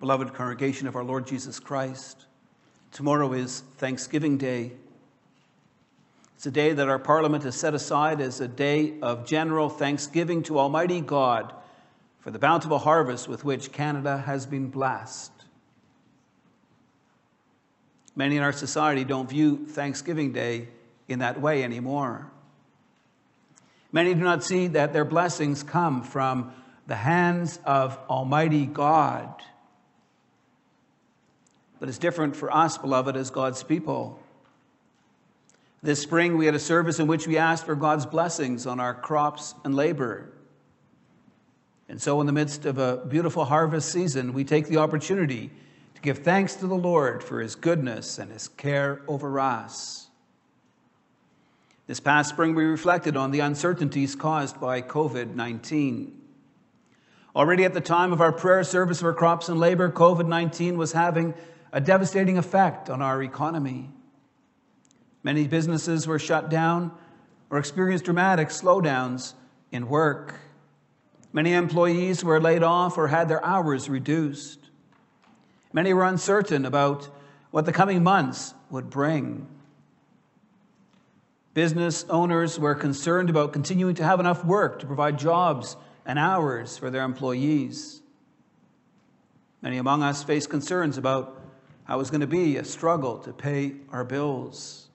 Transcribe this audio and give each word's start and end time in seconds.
Beloved 0.00 0.32
congregation 0.32 0.88
of 0.88 0.96
our 0.96 1.04
Lord 1.04 1.26
Jesus 1.26 1.60
Christ, 1.60 2.24
tomorrow 2.90 3.34
is 3.34 3.60
Thanksgiving 3.76 4.38
Day. 4.38 4.72
It's 6.36 6.46
a 6.46 6.50
day 6.50 6.72
that 6.72 6.88
our 6.88 6.98
Parliament 6.98 7.44
has 7.44 7.54
set 7.54 7.74
aside 7.74 8.22
as 8.22 8.40
a 8.40 8.48
day 8.48 8.94
of 9.02 9.26
general 9.26 9.68
thanksgiving 9.68 10.42
to 10.44 10.58
Almighty 10.58 11.02
God 11.02 11.52
for 12.20 12.30
the 12.30 12.38
bountiful 12.38 12.78
harvest 12.78 13.28
with 13.28 13.44
which 13.44 13.72
Canada 13.72 14.16
has 14.16 14.46
been 14.46 14.68
blessed. 14.68 15.32
Many 18.16 18.38
in 18.38 18.42
our 18.42 18.54
society 18.54 19.04
don't 19.04 19.28
view 19.28 19.66
Thanksgiving 19.66 20.32
Day 20.32 20.68
in 21.08 21.18
that 21.18 21.42
way 21.42 21.62
anymore. 21.62 22.30
Many 23.92 24.14
do 24.14 24.20
not 24.20 24.44
see 24.44 24.68
that 24.68 24.94
their 24.94 25.04
blessings 25.04 25.62
come 25.62 26.02
from 26.02 26.54
the 26.86 26.96
hands 26.96 27.58
of 27.66 27.98
Almighty 28.08 28.64
God. 28.64 29.42
But 31.80 31.88
it's 31.88 31.98
different 31.98 32.36
for 32.36 32.54
us, 32.54 32.78
beloved, 32.78 33.16
as 33.16 33.30
God's 33.30 33.62
people. 33.62 34.20
This 35.82 36.00
spring, 36.00 36.36
we 36.36 36.44
had 36.44 36.54
a 36.54 36.60
service 36.60 36.98
in 36.98 37.06
which 37.06 37.26
we 37.26 37.38
asked 37.38 37.64
for 37.64 37.74
God's 37.74 38.04
blessings 38.04 38.66
on 38.66 38.78
our 38.78 38.94
crops 38.94 39.54
and 39.64 39.74
labor. 39.74 40.30
And 41.88 42.00
so, 42.00 42.20
in 42.20 42.26
the 42.26 42.32
midst 42.32 42.66
of 42.66 42.78
a 42.78 42.98
beautiful 42.98 43.46
harvest 43.46 43.90
season, 43.90 44.34
we 44.34 44.44
take 44.44 44.68
the 44.68 44.76
opportunity 44.76 45.50
to 45.94 46.00
give 46.02 46.18
thanks 46.18 46.54
to 46.56 46.66
the 46.66 46.76
Lord 46.76 47.24
for 47.24 47.40
his 47.40 47.56
goodness 47.56 48.18
and 48.18 48.30
his 48.30 48.46
care 48.46 49.00
over 49.08 49.40
us. 49.40 50.08
This 51.86 51.98
past 51.98 52.28
spring, 52.28 52.54
we 52.54 52.64
reflected 52.64 53.16
on 53.16 53.32
the 53.32 53.40
uncertainties 53.40 54.14
caused 54.14 54.60
by 54.60 54.82
COVID 54.82 55.34
19. 55.34 56.16
Already 57.34 57.64
at 57.64 57.74
the 57.74 57.80
time 57.80 58.12
of 58.12 58.20
our 58.20 58.32
prayer 58.32 58.64
service 58.64 59.00
for 59.00 59.14
crops 59.14 59.48
and 59.48 59.58
labor, 59.58 59.90
COVID 59.90 60.28
19 60.28 60.76
was 60.76 60.92
having 60.92 61.34
a 61.72 61.80
devastating 61.80 62.38
effect 62.38 62.90
on 62.90 63.00
our 63.02 63.22
economy. 63.22 63.90
Many 65.22 65.46
businesses 65.46 66.06
were 66.06 66.18
shut 66.18 66.48
down 66.48 66.92
or 67.50 67.58
experienced 67.58 68.04
dramatic 68.04 68.48
slowdowns 68.48 69.34
in 69.70 69.88
work. 69.88 70.34
Many 71.32 71.52
employees 71.52 72.24
were 72.24 72.40
laid 72.40 72.62
off 72.62 72.98
or 72.98 73.08
had 73.08 73.28
their 73.28 73.44
hours 73.44 73.88
reduced. 73.88 74.58
Many 75.72 75.92
were 75.92 76.04
uncertain 76.04 76.64
about 76.64 77.08
what 77.50 77.66
the 77.66 77.72
coming 77.72 78.02
months 78.02 78.54
would 78.70 78.90
bring. 78.90 79.46
Business 81.54 82.04
owners 82.08 82.58
were 82.58 82.74
concerned 82.74 83.28
about 83.28 83.52
continuing 83.52 83.94
to 83.96 84.04
have 84.04 84.20
enough 84.20 84.44
work 84.44 84.78
to 84.80 84.86
provide 84.86 85.18
jobs 85.18 85.76
and 86.06 86.18
hours 86.18 86.78
for 86.78 86.90
their 86.90 87.02
employees. 87.02 88.02
Many 89.62 89.76
among 89.76 90.02
us 90.02 90.22
faced 90.22 90.48
concerns 90.48 90.96
about 90.96 91.39
how 91.90 91.96
it 91.96 91.98
was 91.98 92.10
going 92.12 92.20
to 92.20 92.26
be 92.28 92.56
a 92.56 92.64
struggle 92.64 93.18
to 93.18 93.32
pay 93.32 93.72
our 93.90 94.04
bills. 94.04 94.86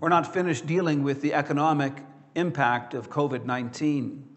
We're 0.00 0.10
not 0.10 0.34
finished 0.34 0.66
dealing 0.66 1.02
with 1.02 1.22
the 1.22 1.32
economic 1.32 1.94
impact 2.34 2.92
of 2.92 3.08
COVID 3.08 3.46
19. 3.46 4.28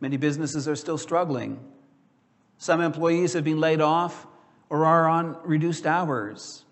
Many 0.00 0.16
businesses 0.16 0.66
are 0.66 0.74
still 0.74 0.98
struggling. 0.98 1.60
Some 2.58 2.80
employees 2.80 3.34
have 3.34 3.44
been 3.44 3.60
laid 3.60 3.80
off 3.80 4.26
or 4.68 4.84
are 4.84 5.08
on 5.08 5.38
reduced 5.44 5.86
hours. 5.86 6.64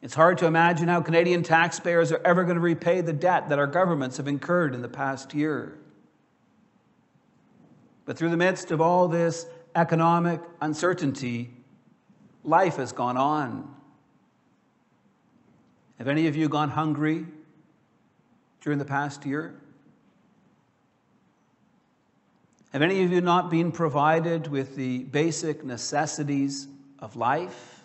It's 0.00 0.14
hard 0.14 0.38
to 0.38 0.46
imagine 0.46 0.88
how 0.88 1.02
Canadian 1.02 1.42
taxpayers 1.42 2.10
are 2.10 2.22
ever 2.24 2.44
going 2.44 2.56
to 2.56 2.62
repay 2.62 3.02
the 3.02 3.12
debt 3.12 3.50
that 3.50 3.58
our 3.58 3.66
governments 3.66 4.16
have 4.16 4.26
incurred 4.26 4.74
in 4.74 4.80
the 4.80 4.88
past 4.88 5.34
year. 5.34 5.76
But 8.06 8.16
through 8.16 8.30
the 8.30 8.38
midst 8.38 8.70
of 8.70 8.80
all 8.80 9.08
this 9.08 9.44
economic 9.74 10.40
uncertainty, 10.60 11.50
life 12.44 12.76
has 12.76 12.92
gone 12.92 13.16
on. 13.16 13.74
Have 15.98 16.08
any 16.08 16.26
of 16.26 16.36
you 16.36 16.48
gone 16.48 16.70
hungry 16.70 17.26
during 18.60 18.78
the 18.78 18.84
past 18.84 19.26
year? 19.26 19.54
Have 22.72 22.82
any 22.82 23.02
of 23.04 23.12
you 23.12 23.20
not 23.20 23.50
been 23.50 23.72
provided 23.72 24.46
with 24.46 24.76
the 24.76 25.00
basic 25.00 25.64
necessities 25.64 26.68
of 27.00 27.16
life? 27.16 27.84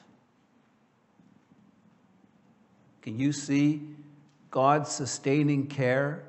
Can 3.01 3.19
you 3.19 3.31
see 3.31 3.81
God's 4.51 4.89
sustaining 4.89 5.67
care 5.67 6.23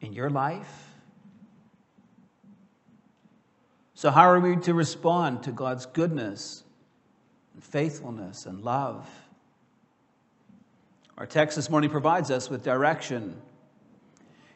in 0.00 0.12
your 0.12 0.30
life? 0.30 0.89
So, 4.00 4.10
how 4.10 4.30
are 4.30 4.40
we 4.40 4.56
to 4.56 4.72
respond 4.72 5.42
to 5.42 5.52
God's 5.52 5.84
goodness 5.84 6.64
and 7.52 7.62
faithfulness 7.62 8.46
and 8.46 8.62
love? 8.62 9.06
Our 11.18 11.26
text 11.26 11.56
this 11.56 11.68
morning 11.68 11.90
provides 11.90 12.30
us 12.30 12.48
with 12.48 12.64
direction. 12.64 13.36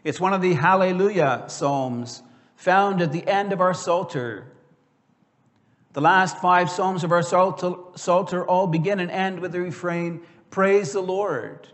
It's 0.03 0.19
one 0.19 0.33
of 0.33 0.41
the 0.41 0.55
Hallelujah 0.55 1.45
Psalms 1.49 2.23
found 2.57 3.03
at 3.03 3.13
the 3.13 3.29
end 3.29 3.53
of 3.53 3.61
our 3.61 3.75
Psalter. 3.75 4.47
The 5.93 6.01
last 6.01 6.39
five 6.39 6.71
Psalms 6.71 7.05
of 7.05 7.13
our 7.13 7.23
Psalter 7.23 8.47
all 8.47 8.67
begin 8.67 8.99
and 8.99 9.11
end 9.11 9.41
with 9.41 9.53
the 9.53 9.61
refrain 9.61 10.23
Praise 10.49 10.95
the 10.95 11.03
Lord. 11.03 11.69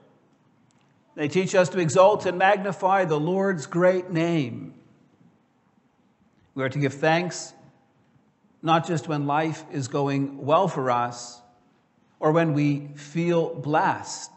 They 1.15 1.29
teach 1.29 1.55
us 1.55 1.69
to 1.69 1.79
exalt 1.79 2.27
and 2.27 2.37
magnify 2.37 3.05
the 3.05 3.21
Lord's 3.21 3.67
great 3.67 4.11
name. 4.11 4.75
We 6.57 6.65
are 6.65 6.69
to 6.69 6.79
give 6.81 6.95
thanks 6.95 7.55
not 8.62 8.87
just 8.87 9.09
when 9.09 9.26
life 9.26 9.65
is 9.72 9.88
going 9.88 10.44
well 10.44 10.69
for 10.69 10.91
us 10.91 11.41
or 12.19 12.32
when 12.32 12.53
we 12.53 12.88
feel 12.97 13.54
blessed, 13.54 14.31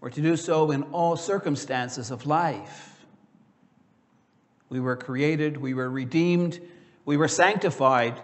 or 0.00 0.10
to 0.10 0.20
do 0.20 0.36
so 0.36 0.70
in 0.70 0.82
all 0.84 1.16
circumstances 1.16 2.10
of 2.10 2.26
life. 2.26 3.04
We 4.68 4.80
were 4.80 4.96
created, 4.96 5.56
we 5.56 5.74
were 5.74 5.88
redeemed, 5.90 6.60
we 7.04 7.16
were 7.16 7.28
sanctified 7.28 8.20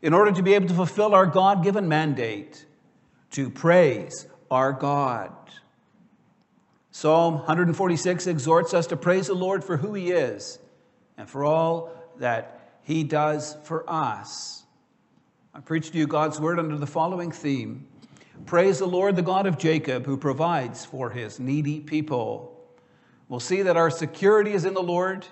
in 0.00 0.12
order 0.12 0.32
to 0.32 0.42
be 0.42 0.54
able 0.54 0.68
to 0.68 0.74
fulfill 0.74 1.14
our 1.14 1.26
God 1.26 1.62
given 1.62 1.88
mandate 1.88 2.64
to 3.32 3.50
praise 3.50 4.26
our 4.50 4.72
God. 4.72 5.32
Psalm 6.90 7.34
146 7.34 8.26
exhorts 8.26 8.74
us 8.74 8.88
to 8.88 8.96
praise 8.96 9.26
the 9.26 9.34
Lord 9.34 9.62
for 9.62 9.76
who 9.76 9.94
he 9.94 10.10
is 10.10 10.58
and 11.16 11.28
for 11.28 11.44
all 11.44 11.92
that 12.18 12.57
he 12.88 13.04
does 13.04 13.54
for 13.64 13.84
us. 13.86 14.62
I 15.52 15.60
preach 15.60 15.90
to 15.90 15.98
you 15.98 16.06
God's 16.06 16.40
word 16.40 16.58
under 16.58 16.78
the 16.78 16.86
following 16.86 17.30
theme 17.30 17.86
Praise 18.46 18.78
the 18.78 18.86
Lord, 18.86 19.14
the 19.14 19.20
God 19.20 19.44
of 19.44 19.58
Jacob, 19.58 20.06
who 20.06 20.16
provides 20.16 20.86
for 20.86 21.10
his 21.10 21.38
needy 21.38 21.80
people. 21.80 22.58
We'll 23.28 23.40
see 23.40 23.60
that 23.60 23.76
our 23.76 23.90
security 23.90 24.52
is 24.52 24.64
in 24.64 24.72
the 24.72 24.82
Lord, 24.82 25.26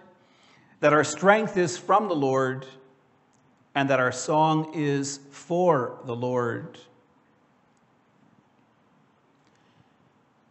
that 0.80 0.92
our 0.92 1.02
strength 1.02 1.56
is 1.56 1.78
from 1.78 2.08
the 2.08 2.14
Lord, 2.14 2.66
and 3.74 3.88
that 3.88 4.00
our 4.00 4.12
song 4.12 4.72
is 4.74 5.20
for 5.30 5.98
the 6.04 6.14
Lord. 6.14 6.78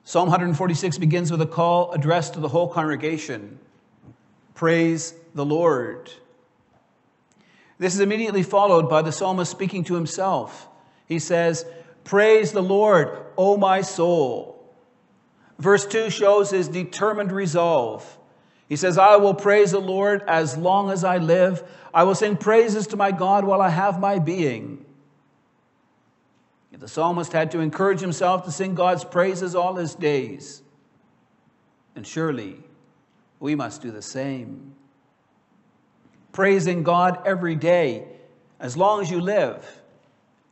Psalm 0.05 0.27
146 0.27 0.97
begins 0.97 1.29
with 1.29 1.41
a 1.43 1.45
call 1.45 1.91
addressed 1.91 2.33
to 2.33 2.39
the 2.39 2.49
whole 2.49 2.67
congregation 2.67 3.59
Praise 4.55 5.13
the 5.35 5.45
Lord. 5.45 6.11
This 7.77 7.93
is 7.93 7.99
immediately 7.99 8.43
followed 8.43 8.89
by 8.89 9.01
the 9.01 9.11
psalmist 9.11 9.51
speaking 9.51 9.83
to 9.85 9.95
himself. 9.95 10.67
He 11.07 11.19
says, 11.19 11.65
Praise 12.03 12.51
the 12.51 12.63
Lord, 12.63 13.25
O 13.37 13.57
my 13.57 13.81
soul. 13.81 14.51
Verse 15.59 15.85
2 15.85 16.09
shows 16.09 16.51
his 16.51 16.67
determined 16.67 17.31
resolve. 17.31 18.17
He 18.67 18.75
says, 18.75 18.97
I 18.97 19.17
will 19.17 19.33
praise 19.33 19.71
the 19.71 19.79
Lord 19.79 20.23
as 20.27 20.57
long 20.57 20.91
as 20.91 21.03
I 21.03 21.17
live. 21.17 21.63
I 21.93 22.03
will 22.03 22.15
sing 22.15 22.35
praises 22.35 22.87
to 22.87 22.97
my 22.97 23.11
God 23.11 23.45
while 23.45 23.61
I 23.61 23.69
have 23.69 23.99
my 23.99 24.19
being. 24.19 24.85
The 26.85 26.91
psalmist 26.91 27.33
had 27.33 27.49
to 27.51 27.61
encourage 27.61 27.99
himself 27.99 28.43
to 28.45 28.51
sing 28.51 28.75
God's 28.75 29.03
praises 29.03 29.55
all 29.55 29.75
his 29.75 29.95
days, 29.95 30.61
and 31.95 32.05
surely 32.05 32.61
we 33.39 33.55
must 33.55 33.81
do 33.81 33.89
the 33.89 34.03
same. 34.03 34.74
Praising 36.35 36.83
God 36.83 37.21
every 37.25 37.55
day, 37.55 38.03
as 38.59 38.75
long 38.75 38.99
as 38.99 39.09
you 39.09 39.21
live, 39.21 39.81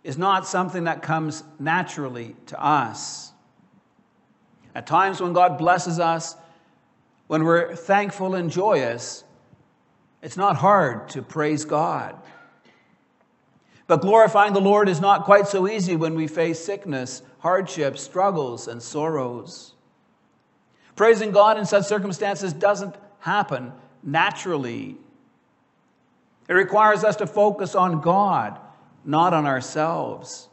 is 0.01 0.17
not 0.17 0.47
something 0.47 0.85
that 0.85 1.01
comes 1.01 1.43
naturally 1.59 2.37
to 2.45 2.63
us. 2.63 3.33
At 4.73 4.87
times 4.87 5.19
when 5.19 5.33
God 5.33 5.57
blesses 5.57 5.99
us, 5.99 6.37
when 7.27 7.43
we're 7.43 7.75
thankful 7.75 8.33
and 8.33 8.49
joyous, 8.49 9.25
it's 10.21 10.37
not 10.37 10.55
hard 10.55 11.09
to 11.09 11.21
praise 11.21 11.65
God. 11.65 12.15
But 13.85 13.99
glorifying 13.99 14.53
the 14.53 14.61
Lord 14.61 14.87
is 14.87 15.01
not 15.01 15.25
quite 15.25 15.49
so 15.49 15.67
easy 15.67 15.97
when 15.97 16.15
we 16.15 16.27
face 16.27 16.63
sickness, 16.63 17.23
hardships, 17.39 18.01
struggles, 18.01 18.69
and 18.69 18.81
sorrows. 18.81 19.73
Praising 20.95 21.31
God 21.31 21.57
in 21.57 21.65
such 21.65 21.87
circumstances 21.87 22.53
doesn't 22.53 22.95
happen 23.19 23.73
naturally. 24.01 24.95
It 26.47 26.53
requires 26.53 27.03
us 27.03 27.15
to 27.17 27.27
focus 27.27 27.75
on 27.75 28.01
God, 28.01 28.59
not 29.05 29.33
on 29.33 29.45
ourselves. 29.45 30.49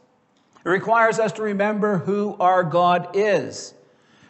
It 0.65 0.69
requires 0.69 1.19
us 1.19 1.31
to 1.33 1.41
remember 1.41 1.97
who 1.97 2.35
our 2.39 2.63
God 2.63 3.09
is, 3.15 3.73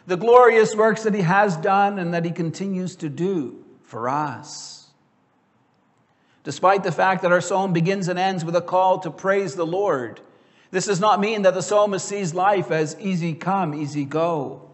the 0.06 0.16
glorious 0.16 0.74
works 0.74 1.04
that 1.04 1.14
He 1.14 1.22
has 1.22 1.56
done 1.56 1.98
and 1.98 2.14
that 2.14 2.24
He 2.24 2.30
continues 2.30 2.96
to 2.96 3.08
do 3.08 3.64
for 3.82 4.08
us. 4.08 4.88
Despite 6.44 6.82
the 6.82 6.90
fact 6.90 7.22
that 7.22 7.30
our 7.30 7.40
psalm 7.40 7.72
begins 7.72 8.08
and 8.08 8.18
ends 8.18 8.44
with 8.44 8.56
a 8.56 8.60
call 8.60 8.98
to 9.00 9.10
praise 9.10 9.54
the 9.54 9.66
Lord, 9.66 10.20
this 10.72 10.86
does 10.86 10.98
not 10.98 11.20
mean 11.20 11.42
that 11.42 11.54
the 11.54 11.62
psalmist 11.62 12.08
sees 12.08 12.34
life 12.34 12.70
as 12.70 12.96
easy 12.98 13.34
come, 13.34 13.74
easy 13.74 14.04
go. 14.04 14.70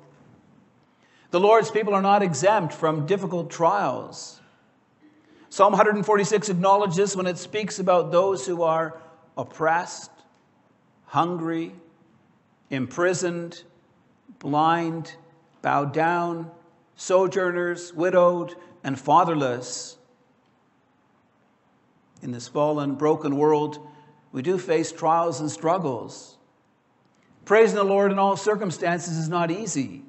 The 1.31 1.41
Lord's 1.41 1.71
people 1.71 1.93
are 1.93 2.01
not 2.01 2.23
exempt 2.23 2.73
from 2.73 3.05
difficult 3.05 3.51
trials. 3.51 4.38
Psalm 5.59 5.73
146 5.73 6.51
acknowledges 6.51 7.17
when 7.17 7.27
it 7.27 7.37
speaks 7.37 7.81
about 7.81 8.13
those 8.13 8.47
who 8.47 8.63
are 8.63 9.03
oppressed, 9.37 10.13
hungry, 11.07 11.75
imprisoned, 12.71 13.65
blind, 14.39 15.17
bowed 15.61 15.93
down, 15.93 16.49
sojourners, 16.95 17.93
widowed, 17.93 18.55
and 18.85 19.01
fatherless. 19.01 19.97
In 22.23 22.31
this 22.31 22.47
fallen, 22.47 22.95
broken 22.95 23.37
world, 23.37 23.85
we 24.31 24.43
do 24.43 24.59
face 24.59 24.93
trials 24.93 25.41
and 25.41 25.51
struggles. 25.51 26.37
Praising 27.45 27.75
the 27.75 27.83
Lord 27.83 28.13
in 28.13 28.21
all 28.21 28.37
circumstances 28.37 29.17
is 29.17 29.29
not 29.29 29.51
easy. 29.51 30.05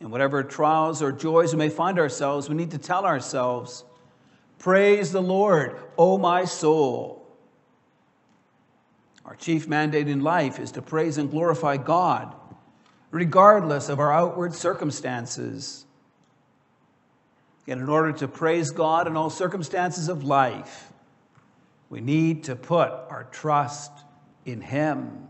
In 0.00 0.10
whatever 0.10 0.42
trials 0.42 1.02
or 1.02 1.10
joys 1.12 1.52
we 1.52 1.58
may 1.58 1.68
find 1.68 1.98
ourselves, 1.98 2.48
we 2.48 2.54
need 2.54 2.72
to 2.72 2.78
tell 2.78 3.04
ourselves, 3.04 3.84
Praise 4.58 5.12
the 5.12 5.22
Lord, 5.22 5.76
O 5.96 6.18
my 6.18 6.44
soul. 6.44 7.26
Our 9.24 9.34
chief 9.34 9.66
mandate 9.66 10.08
in 10.08 10.20
life 10.20 10.58
is 10.58 10.72
to 10.72 10.82
praise 10.82 11.18
and 11.18 11.30
glorify 11.30 11.76
God, 11.78 12.34
regardless 13.10 13.88
of 13.88 13.98
our 13.98 14.12
outward 14.12 14.54
circumstances. 14.54 15.84
Yet, 17.66 17.78
in 17.78 17.88
order 17.88 18.12
to 18.12 18.28
praise 18.28 18.70
God 18.70 19.08
in 19.08 19.16
all 19.16 19.28
circumstances 19.28 20.08
of 20.08 20.22
life, 20.22 20.92
we 21.90 22.00
need 22.00 22.44
to 22.44 22.54
put 22.54 22.90
our 22.90 23.26
trust 23.32 23.90
in 24.44 24.60
Him. 24.60 25.25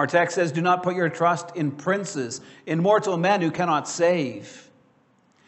Our 0.00 0.06
text 0.06 0.34
says, 0.34 0.50
Do 0.50 0.62
not 0.62 0.82
put 0.82 0.96
your 0.96 1.10
trust 1.10 1.54
in 1.54 1.72
princes, 1.72 2.40
in 2.64 2.80
mortal 2.80 3.18
men 3.18 3.42
who 3.42 3.50
cannot 3.50 3.86
save. 3.86 4.70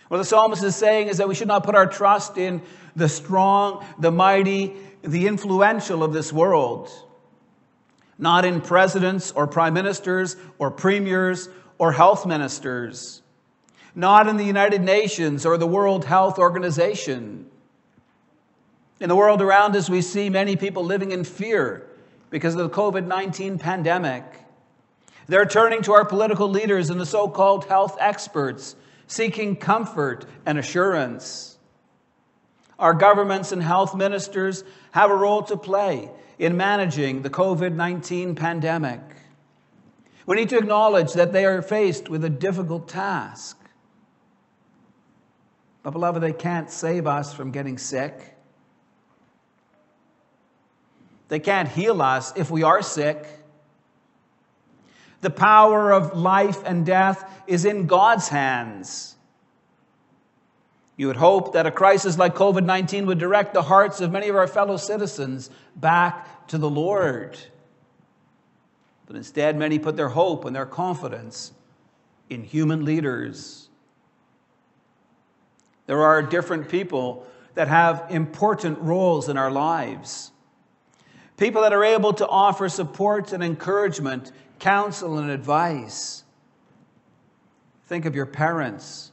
What 0.08 0.18
the 0.18 0.26
psalmist 0.26 0.62
is 0.62 0.76
saying 0.76 1.08
is 1.08 1.16
that 1.16 1.26
we 1.26 1.34
should 1.34 1.48
not 1.48 1.64
put 1.64 1.74
our 1.74 1.86
trust 1.86 2.36
in 2.36 2.60
the 2.94 3.08
strong, 3.08 3.82
the 3.98 4.10
mighty, 4.10 4.76
the 5.00 5.26
influential 5.26 6.04
of 6.04 6.12
this 6.12 6.34
world, 6.34 6.90
not 8.18 8.44
in 8.44 8.60
presidents 8.60 9.32
or 9.32 9.46
prime 9.46 9.72
ministers 9.72 10.36
or 10.58 10.70
premiers 10.70 11.48
or 11.78 11.90
health 11.90 12.26
ministers, 12.26 13.22
not 13.94 14.28
in 14.28 14.36
the 14.36 14.44
United 14.44 14.82
Nations 14.82 15.46
or 15.46 15.56
the 15.56 15.66
World 15.66 16.04
Health 16.04 16.38
Organization. 16.38 17.46
In 19.00 19.08
the 19.08 19.16
world 19.16 19.40
around 19.40 19.74
us, 19.76 19.88
we 19.88 20.02
see 20.02 20.28
many 20.28 20.56
people 20.56 20.84
living 20.84 21.10
in 21.10 21.24
fear 21.24 21.88
because 22.28 22.54
of 22.54 22.60
the 22.60 22.76
COVID 22.76 23.06
19 23.06 23.58
pandemic. 23.58 24.41
They're 25.28 25.46
turning 25.46 25.82
to 25.82 25.92
our 25.92 26.04
political 26.04 26.48
leaders 26.48 26.90
and 26.90 27.00
the 27.00 27.06
so 27.06 27.28
called 27.28 27.66
health 27.66 27.96
experts, 28.00 28.76
seeking 29.06 29.56
comfort 29.56 30.26
and 30.44 30.58
assurance. 30.58 31.58
Our 32.78 32.94
governments 32.94 33.52
and 33.52 33.62
health 33.62 33.94
ministers 33.94 34.64
have 34.90 35.10
a 35.10 35.14
role 35.14 35.42
to 35.44 35.56
play 35.56 36.10
in 36.38 36.56
managing 36.56 37.22
the 37.22 37.30
COVID 37.30 37.74
19 37.74 38.34
pandemic. 38.34 39.00
We 40.26 40.36
need 40.36 40.48
to 40.50 40.58
acknowledge 40.58 41.12
that 41.14 41.32
they 41.32 41.44
are 41.44 41.62
faced 41.62 42.08
with 42.08 42.24
a 42.24 42.30
difficult 42.30 42.88
task. 42.88 43.58
But, 45.82 45.90
beloved, 45.90 46.22
they 46.22 46.32
can't 46.32 46.70
save 46.70 47.06
us 47.06 47.34
from 47.34 47.50
getting 47.50 47.76
sick. 47.76 48.36
They 51.28 51.40
can't 51.40 51.68
heal 51.68 52.00
us 52.02 52.32
if 52.36 52.50
we 52.50 52.62
are 52.62 52.82
sick. 52.82 53.26
The 55.22 55.30
power 55.30 55.92
of 55.92 56.16
life 56.16 56.62
and 56.64 56.84
death 56.84 57.42
is 57.46 57.64
in 57.64 57.86
God's 57.86 58.28
hands. 58.28 59.16
You 60.96 61.06
would 61.06 61.16
hope 61.16 61.54
that 61.54 61.66
a 61.66 61.70
crisis 61.70 62.18
like 62.18 62.34
COVID 62.34 62.64
19 62.64 63.06
would 63.06 63.18
direct 63.18 63.54
the 63.54 63.62
hearts 63.62 64.00
of 64.00 64.12
many 64.12 64.28
of 64.28 64.36
our 64.36 64.46
fellow 64.46 64.76
citizens 64.76 65.48
back 65.74 66.46
to 66.48 66.58
the 66.58 66.68
Lord. 66.68 67.38
But 69.06 69.16
instead, 69.16 69.56
many 69.56 69.78
put 69.78 69.96
their 69.96 70.10
hope 70.10 70.44
and 70.44 70.54
their 70.54 70.66
confidence 70.66 71.52
in 72.28 72.42
human 72.42 72.84
leaders. 72.84 73.68
There 75.86 76.02
are 76.02 76.22
different 76.22 76.68
people 76.68 77.26
that 77.54 77.68
have 77.68 78.06
important 78.10 78.78
roles 78.78 79.28
in 79.28 79.36
our 79.36 79.50
lives. 79.50 80.32
People 81.36 81.62
that 81.62 81.72
are 81.72 81.84
able 81.84 82.12
to 82.14 82.26
offer 82.26 82.68
support 82.68 83.32
and 83.32 83.42
encouragement, 83.42 84.32
counsel 84.62 85.18
and 85.18 85.28
advice. 85.28 86.22
Think 87.88 88.06
of 88.06 88.14
your 88.14 88.26
parents, 88.26 89.10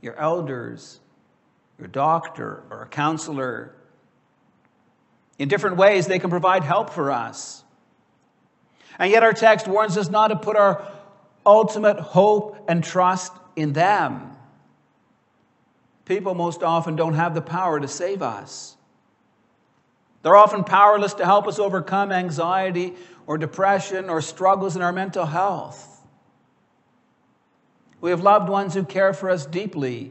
your 0.00 0.16
elders, 0.16 0.98
your 1.78 1.88
doctor, 1.88 2.64
or 2.70 2.82
a 2.82 2.86
counselor. 2.88 3.74
In 5.38 5.48
different 5.48 5.76
ways, 5.76 6.06
they 6.06 6.18
can 6.18 6.30
provide 6.30 6.64
help 6.64 6.90
for 6.90 7.10
us. 7.10 7.62
And 8.98 9.10
yet, 9.10 9.22
our 9.22 9.34
text 9.34 9.68
warns 9.68 9.98
us 9.98 10.08
not 10.08 10.28
to 10.28 10.36
put 10.36 10.56
our 10.56 10.90
ultimate 11.44 12.00
hope 12.00 12.64
and 12.66 12.82
trust 12.82 13.32
in 13.56 13.74
them. 13.74 14.36
People 16.06 16.34
most 16.34 16.62
often 16.62 16.96
don't 16.96 17.14
have 17.14 17.34
the 17.34 17.42
power 17.42 17.78
to 17.78 17.88
save 17.88 18.22
us. 18.22 18.76
They're 20.22 20.36
often 20.36 20.64
powerless 20.64 21.14
to 21.14 21.24
help 21.24 21.46
us 21.46 21.58
overcome 21.58 22.10
anxiety 22.10 22.94
or 23.30 23.38
depression 23.38 24.10
or 24.10 24.20
struggles 24.20 24.74
in 24.74 24.82
our 24.82 24.90
mental 24.90 25.24
health. 25.24 26.04
We 28.00 28.10
have 28.10 28.24
loved 28.24 28.48
ones 28.48 28.74
who 28.74 28.82
care 28.82 29.12
for 29.12 29.30
us 29.30 29.46
deeply, 29.46 30.10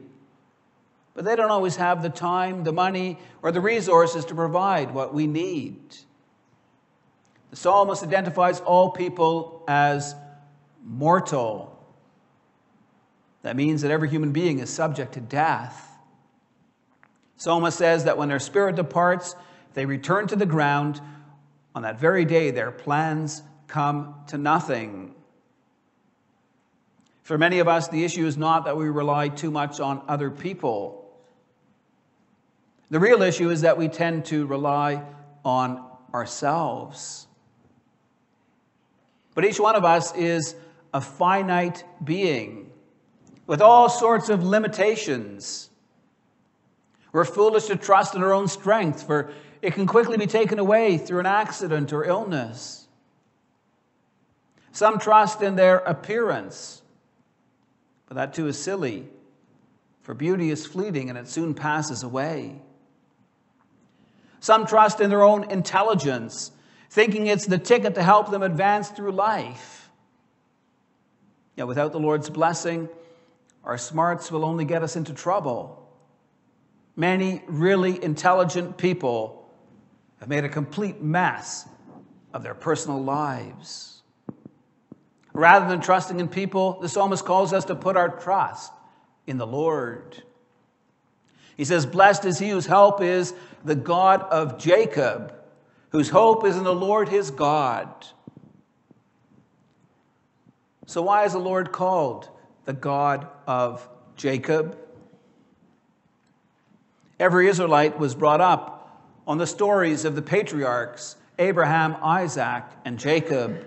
but 1.13 1.25
they 1.25 1.35
don't 1.35 1.51
always 1.51 1.75
have 1.75 2.01
the 2.01 2.09
time, 2.09 2.63
the 2.63 2.71
money, 2.71 3.19
or 3.41 3.51
the 3.51 3.59
resources 3.59 4.23
to 4.23 4.35
provide 4.35 4.93
what 4.93 5.13
we 5.13 5.27
need. 5.27 5.97
The 7.49 7.57
psalmist 7.57 8.03
identifies 8.03 8.61
all 8.61 8.91
people 8.91 9.65
as 9.67 10.15
mortal. 10.85 11.77
That 13.41 13.57
means 13.57 13.81
that 13.81 13.91
every 13.91 14.07
human 14.07 14.31
being 14.31 14.59
is 14.59 14.69
subject 14.69 15.15
to 15.15 15.19
death. 15.19 15.91
Psalmist 17.35 17.77
says 17.77 18.05
that 18.05 18.17
when 18.17 18.29
their 18.29 18.39
spirit 18.39 18.77
departs, 18.77 19.35
they 19.73 19.85
return 19.85 20.27
to 20.27 20.37
the 20.37 20.45
ground. 20.45 21.01
On 21.75 21.83
that 21.83 21.99
very 21.99 22.25
day, 22.25 22.51
their 22.51 22.71
plans 22.71 23.43
come 23.67 24.15
to 24.27 24.37
nothing. 24.37 25.13
For 27.23 27.37
many 27.37 27.59
of 27.59 27.67
us, 27.67 27.87
the 27.87 28.03
issue 28.03 28.25
is 28.25 28.37
not 28.37 28.65
that 28.65 28.75
we 28.75 28.89
rely 28.89 29.29
too 29.29 29.51
much 29.51 29.79
on 29.79 30.01
other 30.07 30.31
people. 30.31 31.11
The 32.89 32.99
real 32.99 33.21
issue 33.21 33.51
is 33.51 33.61
that 33.61 33.77
we 33.77 33.87
tend 33.87 34.25
to 34.25 34.47
rely 34.47 35.03
on 35.45 35.85
ourselves. 36.13 37.27
But 39.35 39.45
each 39.45 39.59
one 39.59 39.75
of 39.75 39.85
us 39.85 40.15
is 40.15 40.55
a 40.91 40.99
finite 40.99 41.83
being 42.03 42.71
with 43.45 43.61
all 43.61 43.89
sorts 43.89 44.29
of 44.29 44.43
limitations. 44.43 45.69
We're 47.11 47.25
foolish 47.25 47.65
to 47.65 47.75
trust 47.75 48.15
in 48.15 48.23
our 48.23 48.33
own 48.33 48.47
strength, 48.47 49.03
for 49.03 49.31
it 49.61 49.73
can 49.73 49.85
quickly 49.85 50.17
be 50.17 50.27
taken 50.27 50.59
away 50.59 50.97
through 50.97 51.19
an 51.19 51.25
accident 51.25 51.91
or 51.91 52.03
illness. 52.03 52.87
Some 54.71 54.99
trust 54.99 55.41
in 55.41 55.55
their 55.55 55.77
appearance, 55.79 56.81
but 58.07 58.15
that 58.15 58.33
too 58.33 58.47
is 58.47 58.57
silly, 58.57 59.07
for 60.01 60.13
beauty 60.13 60.49
is 60.49 60.65
fleeting 60.65 61.09
and 61.09 61.17
it 61.17 61.27
soon 61.27 61.53
passes 61.53 62.03
away. 62.03 62.61
Some 64.39 64.65
trust 64.65 65.01
in 65.01 65.09
their 65.09 65.23
own 65.23 65.51
intelligence, 65.51 66.51
thinking 66.89 67.27
it's 67.27 67.45
the 67.45 67.57
ticket 67.57 67.95
to 67.95 68.03
help 68.03 68.31
them 68.31 68.41
advance 68.41 68.89
through 68.89 69.11
life. 69.11 69.89
Yet 71.57 71.67
without 71.67 71.91
the 71.91 71.99
Lord's 71.99 72.29
blessing, 72.29 72.87
our 73.65 73.77
smarts 73.77 74.31
will 74.31 74.45
only 74.45 74.63
get 74.63 74.81
us 74.81 74.95
into 74.95 75.13
trouble. 75.13 75.75
Many 76.95 77.43
really 77.47 78.01
intelligent 78.01 78.77
people 78.77 79.38
have 80.19 80.29
made 80.29 80.43
a 80.43 80.49
complete 80.49 81.01
mess 81.01 81.67
of 82.33 82.43
their 82.43 82.53
personal 82.53 83.01
lives. 83.01 84.01
Rather 85.33 85.67
than 85.67 85.79
trusting 85.81 86.19
in 86.19 86.27
people, 86.27 86.79
the 86.81 86.89
psalmist 86.89 87.25
calls 87.25 87.53
us 87.53 87.65
to 87.65 87.75
put 87.75 87.95
our 87.95 88.09
trust 88.09 88.71
in 89.27 89.37
the 89.37 89.47
Lord. 89.47 90.23
He 91.55 91.65
says, 91.65 91.85
Blessed 91.85 92.25
is 92.25 92.39
he 92.39 92.49
whose 92.49 92.65
help 92.65 93.01
is 93.01 93.33
the 93.63 93.75
God 93.75 94.21
of 94.23 94.57
Jacob, 94.57 95.33
whose 95.89 96.09
hope 96.09 96.45
is 96.45 96.57
in 96.57 96.63
the 96.63 96.73
Lord 96.73 97.09
his 97.09 97.31
God. 97.31 97.89
So, 100.85 101.03
why 101.03 101.25
is 101.25 101.33
the 101.33 101.39
Lord 101.39 101.71
called 101.71 102.29
the 102.65 102.73
God 102.73 103.27
of 103.45 103.87
Jacob? 104.15 104.77
Every 107.19 107.47
Israelite 107.47 107.99
was 107.99 108.15
brought 108.15 108.41
up 108.41 108.78
on 109.29 109.37
the 109.37 109.47
stories 109.47 110.05
of 110.05 110.15
the 110.15 110.23
patriarchs 110.23 111.15
Abraham, 111.37 111.95
Isaac, 112.01 112.63
and 112.83 112.99
Jacob. 112.99 113.65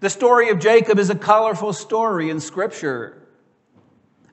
The 0.00 0.10
story 0.10 0.48
of 0.48 0.58
Jacob 0.58 0.98
is 0.98 1.10
a 1.10 1.14
colorful 1.14 1.72
story 1.72 2.30
in 2.30 2.40
Scripture. 2.40 3.22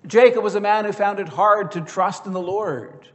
Jacob 0.08 0.44
was 0.44 0.56
a 0.56 0.62
man 0.62 0.86
who 0.86 0.92
found 0.92 1.20
it 1.20 1.28
hard 1.28 1.74
to 1.74 1.82
trust 1.82 2.26
in 2.26 2.34
the 2.34 2.42
Lord. 2.42 3.08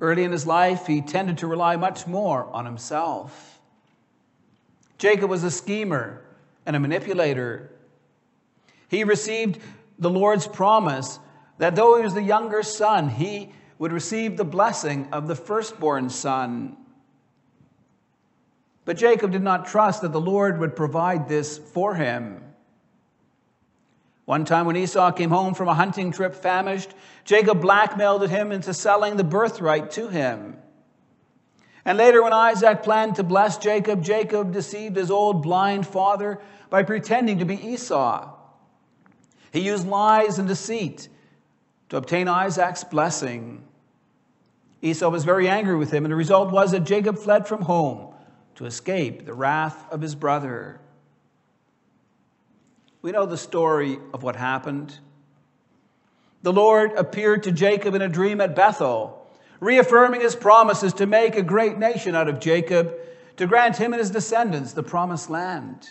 Early 0.00 0.24
in 0.24 0.32
his 0.32 0.46
life, 0.46 0.86
he 0.86 1.00
tended 1.00 1.38
to 1.38 1.46
rely 1.46 1.76
much 1.76 2.06
more 2.06 2.44
on 2.44 2.66
himself. 2.66 3.60
Jacob 4.98 5.30
was 5.30 5.44
a 5.44 5.50
schemer 5.50 6.20
and 6.66 6.76
a 6.76 6.80
manipulator. 6.80 7.70
He 8.88 9.04
received 9.04 9.58
the 9.98 10.10
Lord's 10.10 10.46
promise 10.46 11.18
that 11.58 11.76
though 11.76 11.96
he 11.96 12.02
was 12.02 12.14
the 12.14 12.22
younger 12.22 12.62
son, 12.62 13.08
he 13.08 13.52
would 13.78 13.92
receive 13.92 14.36
the 14.36 14.44
blessing 14.44 15.08
of 15.12 15.28
the 15.28 15.36
firstborn 15.36 16.10
son. 16.10 16.76
But 18.84 18.96
Jacob 18.96 19.32
did 19.32 19.42
not 19.42 19.66
trust 19.66 20.02
that 20.02 20.12
the 20.12 20.20
Lord 20.20 20.58
would 20.58 20.74
provide 20.74 21.28
this 21.28 21.58
for 21.58 21.94
him. 21.94 22.42
One 24.24 24.44
time 24.44 24.66
when 24.66 24.76
Esau 24.76 25.10
came 25.12 25.30
home 25.30 25.54
from 25.54 25.68
a 25.68 25.74
hunting 25.74 26.12
trip 26.12 26.34
famished, 26.34 26.92
Jacob 27.24 27.60
blackmailed 27.60 28.28
him 28.28 28.52
into 28.52 28.74
selling 28.74 29.16
the 29.16 29.24
birthright 29.24 29.90
to 29.92 30.08
him. 30.08 30.56
And 31.84 31.96
later, 31.96 32.22
when 32.22 32.34
Isaac 32.34 32.82
planned 32.82 33.16
to 33.16 33.22
bless 33.22 33.56
Jacob, 33.56 34.02
Jacob 34.02 34.52
deceived 34.52 34.96
his 34.96 35.10
old 35.10 35.42
blind 35.42 35.86
father 35.86 36.40
by 36.68 36.82
pretending 36.82 37.38
to 37.38 37.46
be 37.46 37.54
Esau. 37.54 38.34
He 39.52 39.60
used 39.60 39.88
lies 39.88 40.38
and 40.38 40.46
deceit 40.46 41.08
to 41.88 41.96
obtain 41.96 42.28
Isaac's 42.28 42.84
blessing. 42.84 43.64
Esau 44.82 45.08
was 45.08 45.24
very 45.24 45.48
angry 45.48 45.76
with 45.76 45.90
him, 45.90 46.04
and 46.04 46.12
the 46.12 46.16
result 46.16 46.52
was 46.52 46.70
that 46.72 46.84
Jacob 46.84 47.18
fled 47.18 47.48
from 47.48 47.62
home 47.62 48.14
to 48.56 48.66
escape 48.66 49.24
the 49.24 49.34
wrath 49.34 49.90
of 49.90 50.00
his 50.00 50.14
brother. 50.14 50.80
We 53.02 53.12
know 53.12 53.26
the 53.26 53.36
story 53.36 53.98
of 54.12 54.22
what 54.22 54.36
happened. 54.36 54.98
The 56.42 56.52
Lord 56.52 56.92
appeared 56.92 57.44
to 57.44 57.52
Jacob 57.52 57.94
in 57.94 58.02
a 58.02 58.08
dream 58.08 58.40
at 58.40 58.54
Bethel, 58.54 59.26
reaffirming 59.60 60.20
his 60.20 60.36
promises 60.36 60.92
to 60.94 61.06
make 61.06 61.36
a 61.36 61.42
great 61.42 61.78
nation 61.78 62.14
out 62.14 62.28
of 62.28 62.40
Jacob, 62.40 62.94
to 63.36 63.46
grant 63.46 63.76
him 63.76 63.92
and 63.92 64.00
his 64.00 64.10
descendants 64.10 64.72
the 64.72 64.82
promised 64.82 65.30
land. 65.30 65.88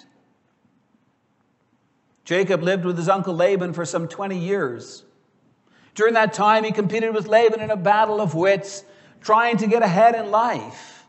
Jacob 2.24 2.62
lived 2.62 2.84
with 2.84 2.98
his 2.98 3.08
uncle 3.08 3.34
Laban 3.34 3.72
for 3.72 3.86
some 3.86 4.08
20 4.08 4.38
years. 4.38 5.04
During 5.98 6.14
that 6.14 6.32
time, 6.32 6.64
he 6.64 6.72
competed 6.72 7.16
with 7.16 7.26
Laban 7.26 7.60
in 7.60 7.72
a 7.72 7.76
battle 7.76 8.22
of 8.22 8.36
wits, 8.36 8.84
trying 9.20 9.58
to 9.58 9.66
get 9.66 9.82
ahead 9.82 10.14
in 10.14 10.30
life. 10.30 11.04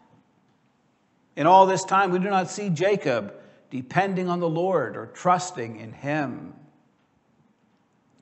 In 1.37 1.47
all 1.47 1.67
this 1.67 1.85
time, 1.85 2.11
we 2.11 2.19
do 2.19 2.31
not 2.31 2.49
see 2.49 2.71
Jacob 2.71 3.35
depending 3.69 4.31
on 4.31 4.41
the 4.41 4.49
Lord 4.49 4.97
or 4.97 5.05
trusting 5.05 5.79
in 5.79 5.93
Him. 5.93 6.55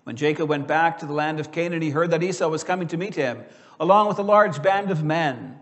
When 0.03 0.17
Jacob 0.17 0.49
went 0.49 0.67
back 0.67 0.99
to 0.99 1.07
the 1.07 1.13
land 1.13 1.39
of 1.39 1.53
Canaan, 1.53 1.83
he 1.83 1.91
heard 1.91 2.11
that 2.11 2.25
Esau 2.25 2.49
was 2.49 2.65
coming 2.65 2.89
to 2.89 2.97
meet 2.97 3.15
him, 3.15 3.45
along 3.79 4.09
with 4.09 4.19
a 4.19 4.23
large 4.23 4.61
band 4.61 4.91
of 4.91 5.05
men. 5.05 5.61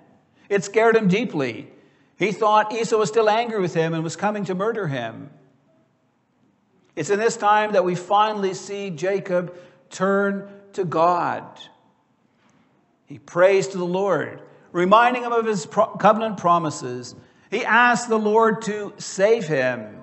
It 0.49 0.65
scared 0.65 0.97
him 0.97 1.09
deeply. 1.09 1.71
He 2.17 2.33
thought 2.33 2.73
Esau 2.73 2.97
was 2.97 3.11
still 3.11 3.29
angry 3.29 3.61
with 3.61 3.75
him 3.75 3.93
and 3.93 4.03
was 4.03 4.17
coming 4.17 4.47
to 4.47 4.55
murder 4.55 4.89
him. 4.89 5.29
It's 6.97 7.11
in 7.11 7.19
this 7.19 7.37
time 7.37 7.73
that 7.73 7.85
we 7.85 7.95
finally 7.95 8.55
see 8.55 8.89
Jacob 8.89 9.55
turn 9.91 10.49
to 10.75 10.85
God. 10.85 11.45
He 13.07 13.19
prays 13.19 13.69
to 13.69 13.79
the 13.79 13.85
Lord, 13.85 14.43
reminding 14.73 15.23
him 15.23 15.33
of 15.33 15.47
his 15.47 15.67
covenant 15.67 16.39
promises 16.39 17.15
he 17.55 17.65
asked 17.65 18.09
the 18.09 18.19
Lord 18.19 18.63
to 18.63 18.93
save 18.99 19.47
him. 19.47 20.03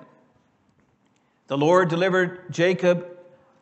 The 1.48 1.58
Lord 1.58 1.90
delivered 1.90 2.50
Jacob 2.50 3.06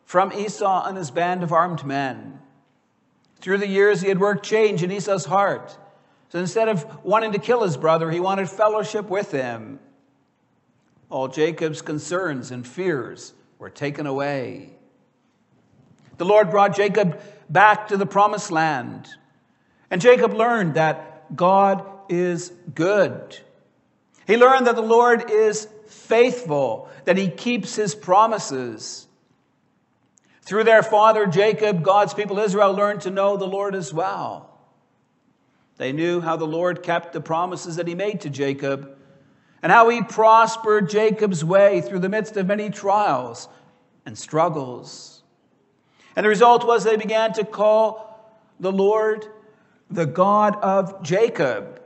from 0.05 0.31
Esau 0.31 0.87
and 0.87 0.97
his 0.97 1.11
band 1.11 1.43
of 1.43 1.51
armed 1.51 1.85
men. 1.85 2.39
Through 3.41 3.57
the 3.57 3.67
years, 3.67 4.01
he 4.01 4.07
had 4.07 4.19
worked 4.19 4.45
change 4.45 4.81
in 4.81 4.91
Esau's 4.91 5.25
heart. 5.25 5.77
So 6.29 6.39
instead 6.39 6.69
of 6.69 7.03
wanting 7.03 7.33
to 7.33 7.39
kill 7.39 7.63
his 7.63 7.75
brother, 7.75 8.09
he 8.09 8.21
wanted 8.21 8.49
fellowship 8.49 9.09
with 9.09 9.31
him. 9.31 9.79
All 11.09 11.27
Jacob's 11.27 11.81
concerns 11.81 12.51
and 12.51 12.65
fears 12.65 13.33
were 13.59 13.69
taken 13.69 14.07
away. 14.07 14.77
The 16.21 16.25
Lord 16.25 16.51
brought 16.51 16.75
Jacob 16.75 17.19
back 17.49 17.87
to 17.87 17.97
the 17.97 18.05
promised 18.05 18.51
land. 18.51 19.09
And 19.89 19.99
Jacob 19.99 20.35
learned 20.35 20.75
that 20.75 21.35
God 21.35 21.83
is 22.09 22.53
good. 22.75 23.39
He 24.27 24.37
learned 24.37 24.67
that 24.67 24.75
the 24.75 24.83
Lord 24.83 25.31
is 25.31 25.67
faithful, 25.87 26.89
that 27.05 27.17
he 27.17 27.27
keeps 27.27 27.75
his 27.75 27.95
promises. 27.95 29.07
Through 30.43 30.65
their 30.65 30.83
father 30.83 31.25
Jacob, 31.25 31.81
God's 31.81 32.13
people 32.13 32.37
Israel 32.37 32.73
learned 32.73 33.01
to 33.01 33.09
know 33.09 33.35
the 33.35 33.47
Lord 33.47 33.73
as 33.73 33.91
well. 33.91 34.61
They 35.77 35.91
knew 35.91 36.21
how 36.21 36.35
the 36.35 36.45
Lord 36.45 36.83
kept 36.83 37.13
the 37.13 37.21
promises 37.21 37.77
that 37.77 37.87
he 37.87 37.95
made 37.95 38.21
to 38.21 38.29
Jacob 38.29 38.95
and 39.63 39.71
how 39.71 39.89
he 39.89 40.03
prospered 40.03 40.87
Jacob's 40.87 41.43
way 41.43 41.81
through 41.81 41.97
the 41.97 42.09
midst 42.09 42.37
of 42.37 42.45
many 42.45 42.69
trials 42.69 43.49
and 44.05 44.15
struggles. 44.15 45.20
And 46.15 46.25
the 46.25 46.29
result 46.29 46.65
was 46.65 46.83
they 46.83 46.97
began 46.97 47.33
to 47.33 47.45
call 47.45 48.35
the 48.59 48.71
Lord 48.71 49.25
the 49.89 50.05
God 50.05 50.55
of 50.57 51.03
Jacob. 51.03 51.81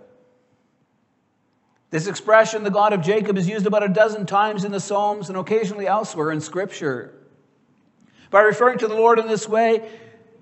This 1.92 2.08
expression, 2.08 2.64
the 2.64 2.72
God 2.72 2.94
of 2.94 3.02
Jacob, 3.02 3.38
is 3.38 3.48
used 3.48 3.66
about 3.66 3.84
a 3.84 3.88
dozen 3.88 4.26
times 4.26 4.66
in 4.66 4.72
the 4.72 4.80
Psalms 4.80 5.30
and 5.30 5.38
occasionally 5.38 5.88
elsewhere 5.88 6.32
in 6.32 6.42
Scripture. 6.42 7.14
By 8.32 8.42
referring 8.42 8.80
to 8.80 8.88
the 8.88 8.96
Lord 8.96 9.18
in 9.20 9.28
this 9.28 9.48
way, 9.48 9.90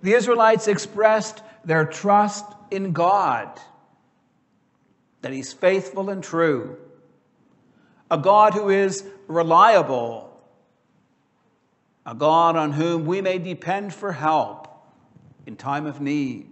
the 0.01 0.13
Israelites 0.13 0.67
expressed 0.67 1.43
their 1.63 1.85
trust 1.85 2.45
in 2.71 2.91
God, 2.91 3.59
that 5.21 5.31
He's 5.31 5.53
faithful 5.53 6.09
and 6.09 6.23
true, 6.23 6.77
a 8.09 8.17
God 8.17 8.53
who 8.53 8.69
is 8.69 9.05
reliable, 9.27 10.32
a 12.05 12.13
God 12.13 12.55
on 12.55 12.73
whom 12.73 13.05
we 13.05 13.21
may 13.21 13.37
depend 13.37 13.93
for 13.93 14.11
help 14.11 14.67
in 15.45 15.55
time 15.55 15.85
of 15.85 16.01
need. 16.01 16.47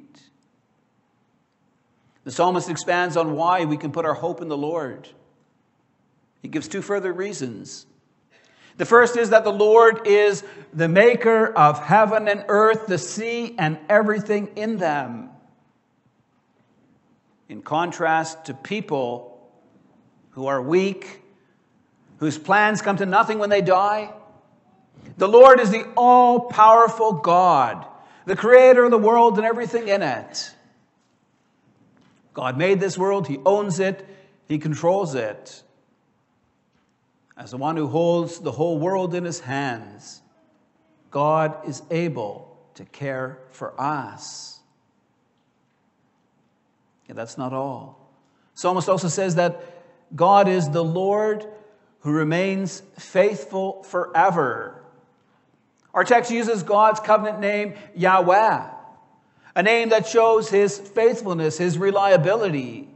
The 2.24 2.32
psalmist 2.32 2.70
expands 2.70 3.18
on 3.18 3.36
why 3.36 3.66
we 3.66 3.78
can 3.78 3.92
put 3.92 4.06
our 4.06 4.14
hope 4.14 4.42
in 4.42 4.48
the 4.48 4.58
Lord. 4.58 5.10
He 6.42 6.48
gives 6.48 6.68
two 6.68 6.82
further 6.82 7.12
reasons. 7.12 7.86
The 8.78 8.86
first 8.86 9.18
is 9.18 9.32
that 9.32 9.44
the 9.44 9.52
Lord 9.52 10.08
is 10.08 10.44
the 10.74 10.88
maker 10.88 11.48
of 11.48 11.84
heaven 11.84 12.28
and 12.28 12.46
earth, 12.48 12.88
the 12.88 12.98
sea, 12.98 13.56
and 13.58 13.78
everything 13.90 14.50
in 14.56 14.78
them. 14.78 15.30
In 17.50 17.62
contrast 17.62 18.46
to 18.46 18.54
people 18.54 19.52
who 20.32 20.48
are 20.48 20.62
weak, 20.62 21.22
whose 22.18 22.38
plans 22.38 22.82
come 22.82 22.98
to 22.98 23.06
nothing 23.06 23.40
when 23.40 23.50
they 23.50 23.62
die, 23.62 24.14
the 25.18 25.28
Lord 25.28 25.60
is 25.60 25.72
the 25.72 25.88
all 25.96 26.42
powerful 26.42 27.14
God, 27.14 27.86
the 28.26 28.36
creator 28.36 28.84
of 28.86 28.92
the 28.92 28.98
world 28.98 29.38
and 29.38 29.46
everything 29.46 29.88
in 29.88 30.02
it. 30.02 30.54
God 32.34 32.58
made 32.58 32.80
this 32.80 32.98
world, 32.98 33.28
He 33.28 33.40
owns 33.46 33.80
it, 33.80 34.06
He 34.48 34.58
controls 34.58 35.16
it. 35.16 35.64
As 37.38 37.52
the 37.52 37.58
one 37.58 37.76
who 37.76 37.88
holds 37.88 38.40
the 38.40 38.52
whole 38.52 38.78
world 38.78 39.14
in 39.16 39.26
His 39.26 39.40
hands, 39.40 40.22
God 41.10 41.68
is 41.68 41.84
able 41.92 42.58
to 42.76 42.86
care 42.86 43.40
for 43.52 43.80
us. 43.80 44.60
Yeah, 47.08 47.16
that's 47.16 47.38
not 47.38 47.52
all. 47.52 48.14
Psalmist 48.54 48.88
also 48.88 49.08
says 49.08 49.36
that 49.36 49.62
God 50.16 50.48
is 50.48 50.70
the 50.70 50.84
Lord 50.84 51.46
who 52.02 52.12
remains 52.12 52.82
faithful 52.98 53.84
forever. 53.84 54.81
Our 55.94 56.04
text 56.04 56.32
uses 56.32 56.64
God's 56.64 57.00
covenant 57.00 57.40
name, 57.40 57.76
Yahweh 57.96 58.70
a 59.56 59.64
name 59.64 59.90
that 59.90 60.08
shows 60.08 60.50
his 60.50 60.80
faithfulness, 60.80 61.58
his 61.58 61.78
reliability. 61.78 62.88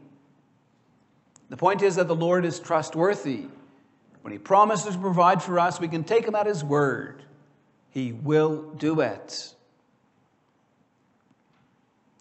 The 1.49 1.57
point 1.57 1.81
is 1.81 1.95
that 1.95 2.07
the 2.07 2.15
Lord 2.15 2.45
is 2.45 2.59
trustworthy. 2.59 3.45
When 4.21 4.31
he 4.31 4.39
promises 4.39 4.95
to 4.95 5.01
provide 5.01 5.43
for 5.43 5.59
us, 5.59 5.79
we 5.79 5.87
can 5.87 6.03
take 6.03 6.25
him 6.25 6.35
at 6.35 6.47
his 6.47 6.63
word. 6.63 7.23
He 7.91 8.11
will 8.11 8.61
do 8.73 9.01
it. 9.01 9.53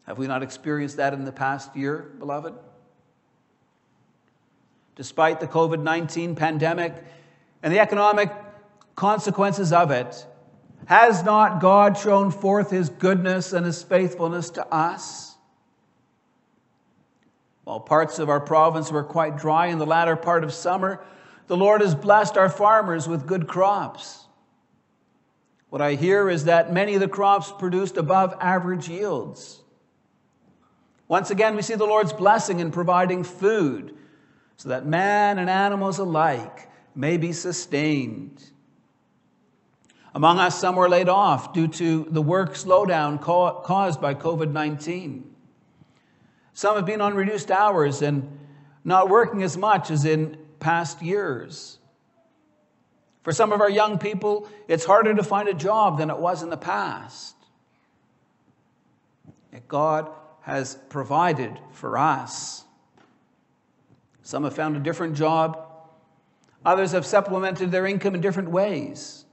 Have 0.07 0.19
we 0.19 0.27
not 0.27 0.43
experienced 0.43 0.99
that 0.99 1.15
in 1.15 1.25
the 1.25 1.33
past 1.33 1.75
year, 1.75 2.11
beloved? 2.19 2.55
Despite 4.97 5.41
the 5.41 5.49
COVID 5.49 5.81
19 5.81 6.35
pandemic 6.35 6.95
and 7.63 7.73
the 7.73 7.79
economic 7.79 8.31
consequences 8.95 9.73
of 9.73 9.91
it, 9.91 10.27
has 10.87 11.25
not 11.25 11.61
God 11.61 11.97
shown 11.97 12.31
forth 12.31 12.71
his 12.71 12.89
goodness 12.89 13.53
and 13.53 13.65
his 13.65 13.83
faithfulness 13.83 14.51
to 14.51 14.67
us? 14.67 15.35
While 17.65 17.81
parts 17.81 18.19
of 18.19 18.29
our 18.29 18.41
province 18.41 18.93
were 18.93 19.05
quite 19.05 19.39
dry 19.39 19.67
in 19.67 19.79
the 19.79 19.87
latter 19.87 20.17
part 20.17 20.45
of 20.45 20.53
summer, 20.53 21.03
the 21.47 21.57
Lord 21.57 21.81
has 21.81 21.95
blessed 21.95 22.37
our 22.37 22.49
farmers 22.49 23.09
with 23.09 23.27
good 23.27 23.47
crops. 23.47 24.25
What 25.71 25.83
I 25.83 25.95
hear 25.95 26.29
is 26.29 26.45
that 26.45 26.73
many 26.73 26.95
of 26.95 27.01
the 27.01 27.09
crops 27.09 27.53
produced 27.59 27.97
above 27.97 28.35
average 28.41 28.89
yields. 28.89 29.61
Once 31.09 31.31
again, 31.31 31.57
we 31.57 31.63
see 31.63 31.75
the 31.75 31.85
Lord's 31.85 32.13
blessing 32.13 32.61
in 32.61 32.71
providing 32.71 33.25
food 33.25 33.95
so 34.57 34.69
that 34.69 34.87
man 34.87 35.39
and 35.39 35.51
animals 35.51 35.99
alike 35.99 36.69
may 36.95 37.17
be 37.17 37.33
sustained. 37.33 38.51
Among 40.15 40.39
us, 40.39 40.59
some 40.59 40.77
were 40.77 40.89
laid 40.89 41.09
off 41.09 41.53
due 41.53 41.67
to 41.69 42.07
the 42.09 42.23
work 42.23 42.55
slowdown 42.55 43.21
caused 43.21 44.01
by 44.01 44.15
COVID 44.15 44.53
19. 44.53 45.31
Some 46.53 46.77
have 46.77 46.87
been 46.87 47.01
on 47.01 47.15
reduced 47.15 47.51
hours 47.51 48.01
and 48.01 48.39
not 48.85 49.09
working 49.09 49.43
as 49.43 49.57
much 49.57 49.91
as 49.91 50.05
in 50.05 50.39
past 50.61 51.03
years. 51.03 51.79
For 53.25 53.33
some 53.33 53.53
of 53.53 53.61
our 53.61 53.71
young 53.71 53.99
people, 53.99 54.49
it's 54.69 54.85
harder 54.85 55.15
to 55.15 55.23
find 55.25 55.49
a 55.49 55.55
job 55.55 55.99
than 55.99 56.11
it 56.11 56.19
was 56.19 56.43
in 56.43 56.51
the 56.51 56.57
past. 56.57 57.35
Yet 59.53 59.67
God 59.67 60.11
has 60.43 60.77
provided 60.91 61.59
for 61.73 61.99
us. 61.99 62.65
Some 64.23 64.45
have 64.45 64.55
found 64.55 64.77
a 64.77 64.81
different 64.81 65.17
job, 65.17 65.59
others 66.65 66.93
have 66.93 67.05
supplemented 67.05 67.73
their 67.73 67.87
income 67.87 68.15
in 68.15 68.21
different 68.21 68.51
ways. 68.51 69.24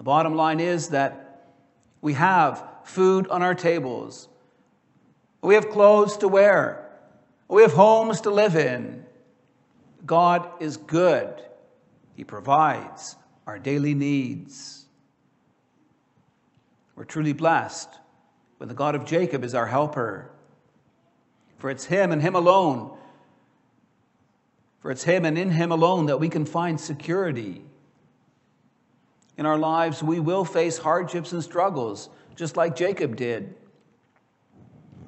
The 0.00 0.04
bottom 0.04 0.34
line 0.34 0.60
is 0.60 0.88
that 0.88 1.42
we 2.00 2.14
have 2.14 2.66
food 2.84 3.28
on 3.28 3.42
our 3.42 3.54
tables, 3.54 4.30
we 5.42 5.56
have 5.56 5.68
clothes 5.68 6.16
to 6.16 6.28
wear, 6.28 6.88
we 7.48 7.60
have 7.60 7.74
homes 7.74 8.22
to 8.22 8.30
live 8.30 8.56
in. 8.56 9.04
God 10.06 10.48
is 10.58 10.78
good. 10.78 11.42
He 12.16 12.24
provides 12.24 13.14
our 13.46 13.58
daily 13.58 13.92
needs. 13.92 14.86
We're 16.96 17.04
truly 17.04 17.34
blessed 17.34 17.90
when 18.56 18.70
the 18.70 18.74
God 18.74 18.94
of 18.94 19.04
Jacob 19.04 19.44
is 19.44 19.54
our 19.54 19.66
helper. 19.66 20.30
For 21.58 21.68
it's 21.68 21.84
Him 21.84 22.10
and 22.10 22.22
Him 22.22 22.34
alone, 22.34 22.96
for 24.80 24.90
it's 24.90 25.02
Him 25.02 25.26
and 25.26 25.36
in 25.36 25.50
Him 25.50 25.70
alone 25.70 26.06
that 26.06 26.18
we 26.18 26.30
can 26.30 26.46
find 26.46 26.80
security. 26.80 27.64
In 29.40 29.46
our 29.46 29.56
lives, 29.56 30.02
we 30.02 30.20
will 30.20 30.44
face 30.44 30.76
hardships 30.76 31.32
and 31.32 31.42
struggles, 31.42 32.10
just 32.36 32.58
like 32.58 32.76
Jacob 32.76 33.16
did. 33.16 33.54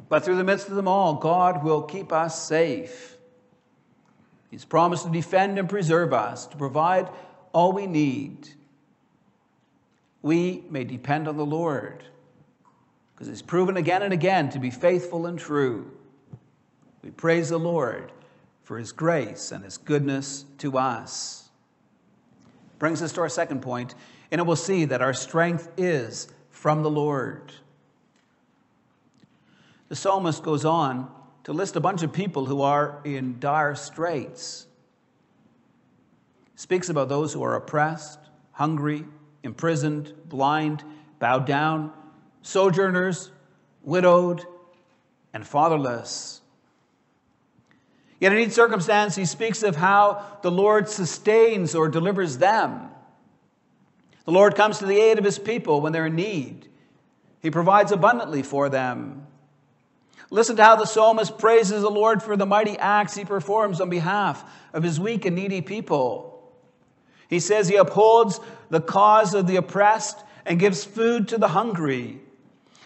But 0.08 0.24
through 0.24 0.36
the 0.36 0.42
midst 0.42 0.70
of 0.70 0.74
them 0.74 0.88
all, 0.88 1.16
God 1.16 1.62
will 1.62 1.82
keep 1.82 2.14
us 2.14 2.42
safe. 2.42 3.18
He's 4.50 4.64
promised 4.64 5.04
to 5.04 5.10
defend 5.10 5.58
and 5.58 5.68
preserve 5.68 6.14
us, 6.14 6.46
to 6.46 6.56
provide 6.56 7.10
all 7.52 7.72
we 7.72 7.86
need. 7.86 8.48
We 10.22 10.64
may 10.70 10.84
depend 10.84 11.28
on 11.28 11.36
the 11.36 11.44
Lord 11.44 12.02
because 13.14 13.28
He's 13.28 13.42
proven 13.42 13.76
again 13.76 14.00
and 14.00 14.14
again 14.14 14.48
to 14.50 14.58
be 14.58 14.70
faithful 14.70 15.26
and 15.26 15.38
true. 15.38 15.90
We 17.02 17.10
praise 17.10 17.50
the 17.50 17.58
Lord 17.58 18.12
for 18.64 18.78
His 18.78 18.92
grace 18.92 19.52
and 19.52 19.62
His 19.62 19.76
goodness 19.76 20.46
to 20.56 20.78
us. 20.78 21.50
Brings 22.78 23.02
us 23.02 23.12
to 23.12 23.20
our 23.20 23.28
second 23.28 23.60
point, 23.60 23.94
and 24.32 24.40
it 24.40 24.44
will 24.44 24.56
see 24.56 24.86
that 24.86 25.02
our 25.02 25.12
strength 25.12 25.68
is 25.76 26.26
from 26.48 26.82
the 26.82 26.90
Lord. 26.90 27.52
The 29.90 29.94
psalmist 29.94 30.42
goes 30.42 30.64
on 30.64 31.10
to 31.44 31.52
list 31.52 31.76
a 31.76 31.80
bunch 31.80 32.02
of 32.02 32.14
people 32.14 32.46
who 32.46 32.62
are 32.62 33.02
in 33.04 33.38
dire 33.38 33.74
straits. 33.74 34.66
Speaks 36.56 36.88
about 36.88 37.10
those 37.10 37.34
who 37.34 37.42
are 37.42 37.56
oppressed, 37.56 38.18
hungry, 38.52 39.04
imprisoned, 39.42 40.14
blind, 40.30 40.82
bowed 41.18 41.46
down, 41.46 41.92
sojourners, 42.40 43.30
widowed, 43.82 44.46
and 45.34 45.46
fatherless. 45.46 46.40
Yet 48.18 48.32
in 48.32 48.38
each 48.38 48.52
circumstance, 48.52 49.14
he 49.14 49.26
speaks 49.26 49.62
of 49.62 49.76
how 49.76 50.38
the 50.40 50.50
Lord 50.50 50.88
sustains 50.88 51.74
or 51.74 51.90
delivers 51.90 52.38
them. 52.38 52.88
The 54.24 54.32
Lord 54.32 54.54
comes 54.54 54.78
to 54.78 54.86
the 54.86 55.00
aid 55.00 55.18
of 55.18 55.24
his 55.24 55.38
people 55.38 55.80
when 55.80 55.92
they're 55.92 56.06
in 56.06 56.14
need. 56.14 56.68
He 57.40 57.50
provides 57.50 57.90
abundantly 57.90 58.42
for 58.42 58.68
them. 58.68 59.26
Listen 60.30 60.56
to 60.56 60.64
how 60.64 60.76
the 60.76 60.86
psalmist 60.86 61.38
praises 61.38 61.82
the 61.82 61.90
Lord 61.90 62.22
for 62.22 62.36
the 62.36 62.46
mighty 62.46 62.78
acts 62.78 63.14
he 63.14 63.24
performs 63.24 63.80
on 63.80 63.90
behalf 63.90 64.44
of 64.72 64.82
his 64.82 64.98
weak 64.98 65.26
and 65.26 65.36
needy 65.36 65.60
people. 65.60 66.32
He 67.28 67.40
says 67.40 67.68
he 67.68 67.76
upholds 67.76 68.40
the 68.70 68.80
cause 68.80 69.34
of 69.34 69.46
the 69.46 69.56
oppressed 69.56 70.22
and 70.46 70.58
gives 70.58 70.84
food 70.84 71.28
to 71.28 71.38
the 71.38 71.48
hungry. 71.48 72.20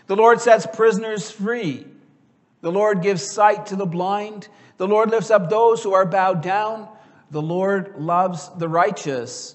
The 0.06 0.16
Lord 0.16 0.40
sets 0.40 0.66
prisoners 0.66 1.30
free. 1.30 1.86
The 2.62 2.72
Lord 2.72 3.02
gives 3.02 3.24
sight 3.24 3.66
to 3.66 3.76
the 3.76 3.86
blind. 3.86 4.48
The 4.76 4.88
Lord 4.88 5.10
lifts 5.10 5.30
up 5.30 5.50
those 5.50 5.82
who 5.82 5.94
are 5.94 6.06
bowed 6.06 6.42
down. 6.42 6.88
The 7.30 7.42
Lord 7.42 7.94
loves 7.96 8.50
the 8.56 8.68
righteous. 8.68 9.54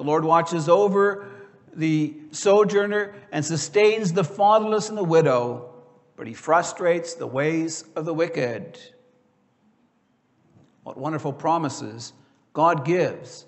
The 0.00 0.06
Lord 0.06 0.24
watches 0.24 0.66
over 0.66 1.26
the 1.74 2.14
sojourner 2.30 3.12
and 3.30 3.44
sustains 3.44 4.14
the 4.14 4.24
fatherless 4.24 4.88
and 4.88 4.96
the 4.96 5.04
widow 5.04 5.70
but 6.20 6.26
he 6.26 6.34
frustrates 6.34 7.14
the 7.14 7.26
ways 7.26 7.84
of 7.96 8.04
the 8.04 8.12
wicked. 8.12 8.78
What 10.84 10.98
wonderful 10.98 11.34
promises 11.34 12.14
God 12.54 12.86
gives 12.86 13.46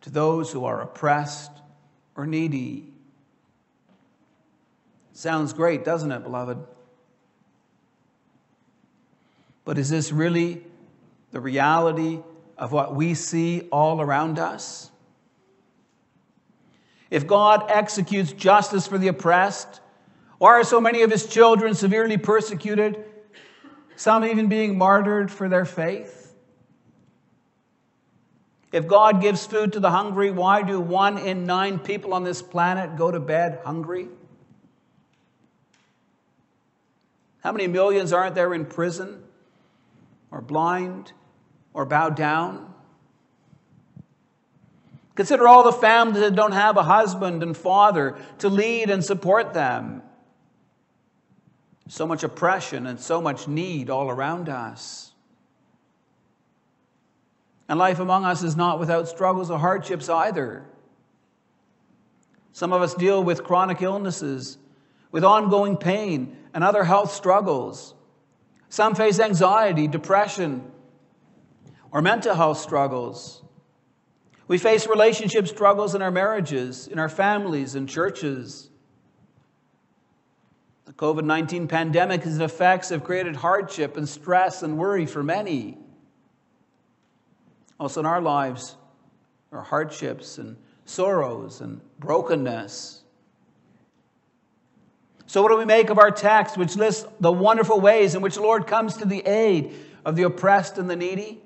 to 0.00 0.10
those 0.10 0.50
who 0.50 0.66
are 0.66 0.80
oppressed 0.80 1.52
or 2.16 2.26
needy. 2.26 2.90
Sounds 5.12 5.52
great, 5.52 5.84
doesn't 5.84 6.12
it, 6.12 6.22
beloved? 6.22 6.58
But 9.66 9.76
is 9.76 9.90
this 9.90 10.10
really 10.10 10.64
the 11.30 11.40
reality 11.40 12.20
of 12.58 12.72
what 12.72 12.94
we 12.94 13.12
see 13.12 13.68
all 13.70 14.00
around 14.02 14.38
us? 14.38 14.90
If 17.10 17.26
God 17.26 17.70
executes 17.70 18.32
justice 18.32 18.86
for 18.86 18.98
the 18.98 19.08
oppressed, 19.08 19.80
why 20.38 20.50
are 20.50 20.64
so 20.64 20.80
many 20.80 21.02
of 21.02 21.10
his 21.10 21.26
children 21.26 21.74
severely 21.74 22.16
persecuted, 22.16 23.04
some 23.96 24.24
even 24.24 24.48
being 24.48 24.76
martyred 24.76 25.30
for 25.30 25.48
their 25.48 25.64
faith? 25.64 26.34
If 28.70 28.86
God 28.86 29.22
gives 29.22 29.46
food 29.46 29.72
to 29.72 29.80
the 29.80 29.90
hungry, 29.90 30.30
why 30.30 30.62
do 30.62 30.78
one 30.78 31.16
in 31.16 31.46
nine 31.46 31.78
people 31.78 32.12
on 32.12 32.24
this 32.24 32.42
planet 32.42 32.96
go 32.96 33.10
to 33.10 33.18
bed 33.18 33.60
hungry? 33.64 34.08
How 37.40 37.52
many 37.52 37.66
millions 37.66 38.12
aren't 38.12 38.34
there 38.34 38.52
in 38.52 38.66
prison, 38.66 39.22
or 40.30 40.42
blind, 40.42 41.12
or 41.72 41.86
bowed 41.86 42.14
down? 42.14 42.67
Consider 45.18 45.48
all 45.48 45.64
the 45.64 45.72
families 45.72 46.20
that 46.20 46.36
don't 46.36 46.52
have 46.52 46.76
a 46.76 46.84
husband 46.84 47.42
and 47.42 47.56
father 47.56 48.16
to 48.38 48.48
lead 48.48 48.88
and 48.88 49.04
support 49.04 49.52
them 49.52 50.00
so 51.88 52.06
much 52.06 52.22
oppression 52.22 52.86
and 52.86 53.00
so 53.00 53.20
much 53.20 53.48
need 53.48 53.90
all 53.90 54.10
around 54.10 54.48
us. 54.48 55.10
And 57.68 57.80
life 57.80 57.98
among 57.98 58.26
us 58.26 58.44
is 58.44 58.54
not 58.54 58.78
without 58.78 59.08
struggles 59.08 59.50
or 59.50 59.58
hardships 59.58 60.08
either. 60.08 60.64
Some 62.52 62.72
of 62.72 62.80
us 62.80 62.94
deal 62.94 63.24
with 63.24 63.42
chronic 63.42 63.82
illnesses, 63.82 64.56
with 65.10 65.24
ongoing 65.24 65.78
pain, 65.78 66.36
and 66.54 66.62
other 66.62 66.84
health 66.84 67.10
struggles. 67.10 67.92
Some 68.68 68.94
face 68.94 69.18
anxiety, 69.18 69.88
depression, 69.88 70.70
or 71.90 72.02
mental 72.02 72.36
health 72.36 72.58
struggles. 72.58 73.42
We 74.48 74.56
face 74.56 74.86
relationship 74.86 75.46
struggles 75.46 75.94
in 75.94 76.00
our 76.00 76.10
marriages, 76.10 76.88
in 76.88 76.98
our 76.98 77.10
families, 77.10 77.74
and 77.74 77.86
churches. 77.86 78.70
The 80.86 80.94
COVID 80.94 81.24
19 81.24 81.68
pandemic, 81.68 82.24
its 82.24 82.38
effects 82.38 82.88
have 82.88 83.04
created 83.04 83.36
hardship 83.36 83.98
and 83.98 84.08
stress 84.08 84.62
and 84.62 84.78
worry 84.78 85.04
for 85.04 85.22
many. 85.22 85.76
Also, 87.78 88.00
in 88.00 88.06
our 88.06 88.22
lives, 88.22 88.76
are 89.52 89.62
hardships 89.62 90.38
and 90.38 90.56
sorrows 90.86 91.60
and 91.60 91.80
brokenness. 91.98 93.02
So, 95.26 95.42
what 95.42 95.50
do 95.50 95.58
we 95.58 95.66
make 95.66 95.90
of 95.90 95.98
our 95.98 96.10
text, 96.10 96.56
which 96.56 96.74
lists 96.74 97.06
the 97.20 97.30
wonderful 97.30 97.80
ways 97.80 98.14
in 98.14 98.22
which 98.22 98.36
the 98.36 98.42
Lord 98.42 98.66
comes 98.66 98.96
to 98.96 99.04
the 99.04 99.20
aid 99.26 99.74
of 100.06 100.16
the 100.16 100.22
oppressed 100.22 100.78
and 100.78 100.88
the 100.88 100.96
needy? 100.96 101.42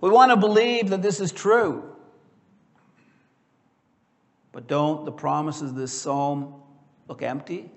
We 0.00 0.10
want 0.10 0.30
to 0.30 0.36
believe 0.36 0.90
that 0.90 1.02
this 1.02 1.20
is 1.20 1.32
true. 1.32 1.84
But 4.52 4.66
don't 4.66 5.04
the 5.04 5.12
promises 5.12 5.70
of 5.70 5.76
this 5.76 5.92
psalm 5.92 6.54
look 7.08 7.22
empty? 7.22 7.70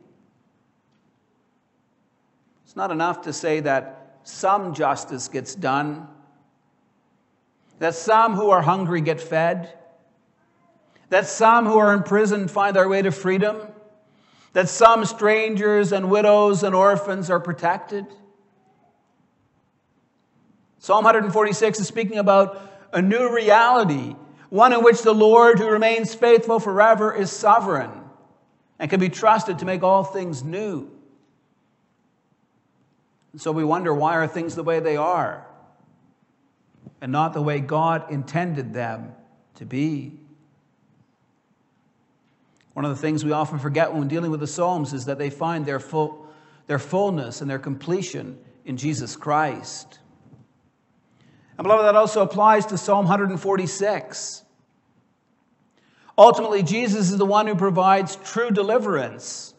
It's 2.65 2.75
not 2.75 2.91
enough 2.91 3.23
to 3.23 3.33
say 3.33 3.59
that 3.61 4.19
some 4.23 4.73
justice 4.73 5.27
gets 5.27 5.55
done, 5.55 6.07
that 7.79 7.95
some 7.95 8.33
who 8.35 8.49
are 8.49 8.61
hungry 8.61 9.01
get 9.01 9.19
fed, 9.19 9.77
that 11.09 11.27
some 11.27 11.65
who 11.65 11.77
are 11.77 11.93
in 11.93 12.03
prison 12.03 12.47
find 12.47 12.75
their 12.75 12.87
way 12.87 13.01
to 13.01 13.11
freedom, 13.11 13.67
that 14.53 14.69
some 14.69 15.05
strangers 15.05 15.91
and 15.91 16.09
widows 16.09 16.63
and 16.63 16.73
orphans 16.73 17.29
are 17.29 17.39
protected. 17.39 18.05
Psalm 20.81 21.03
146 21.03 21.79
is 21.79 21.87
speaking 21.87 22.17
about 22.17 22.59
a 22.91 23.03
new 23.03 23.31
reality, 23.33 24.15
one 24.49 24.73
in 24.73 24.83
which 24.83 25.03
the 25.03 25.13
Lord, 25.13 25.59
who 25.59 25.69
remains 25.69 26.15
faithful 26.15 26.59
forever, 26.59 27.13
is 27.13 27.31
sovereign 27.31 27.91
and 28.79 28.89
can 28.89 28.99
be 28.99 29.07
trusted 29.07 29.59
to 29.59 29.65
make 29.65 29.83
all 29.83 30.03
things 30.03 30.43
new. 30.43 30.89
And 33.31 33.39
so 33.39 33.51
we 33.51 33.63
wonder 33.63 33.93
why 33.93 34.15
are 34.15 34.27
things 34.27 34.55
the 34.55 34.63
way 34.63 34.79
they 34.79 34.97
are 34.97 35.45
and 36.99 37.11
not 37.11 37.33
the 37.33 37.43
way 37.43 37.59
God 37.59 38.11
intended 38.11 38.73
them 38.73 39.13
to 39.55 39.65
be. 39.65 40.13
One 42.73 42.85
of 42.85 42.91
the 42.91 42.97
things 42.97 43.23
we 43.23 43.33
often 43.33 43.59
forget 43.59 43.93
when 43.93 44.07
dealing 44.07 44.31
with 44.31 44.39
the 44.39 44.47
Psalms 44.47 44.93
is 44.93 45.05
that 45.05 45.19
they 45.19 45.29
find 45.29 45.63
their, 45.63 45.79
full, 45.79 46.25
their 46.65 46.79
fullness 46.79 47.39
and 47.39 47.49
their 47.49 47.59
completion 47.59 48.39
in 48.65 48.77
Jesus 48.77 49.15
Christ. 49.15 49.99
And 51.57 51.63
beloved, 51.63 51.85
that 51.85 51.95
also 51.95 52.21
applies 52.21 52.65
to 52.67 52.77
Psalm 52.77 53.05
146. 53.05 54.43
Ultimately, 56.17 56.63
Jesus 56.63 57.11
is 57.11 57.17
the 57.17 57.25
one 57.25 57.47
who 57.47 57.55
provides 57.55 58.15
true 58.17 58.51
deliverance. 58.51 59.53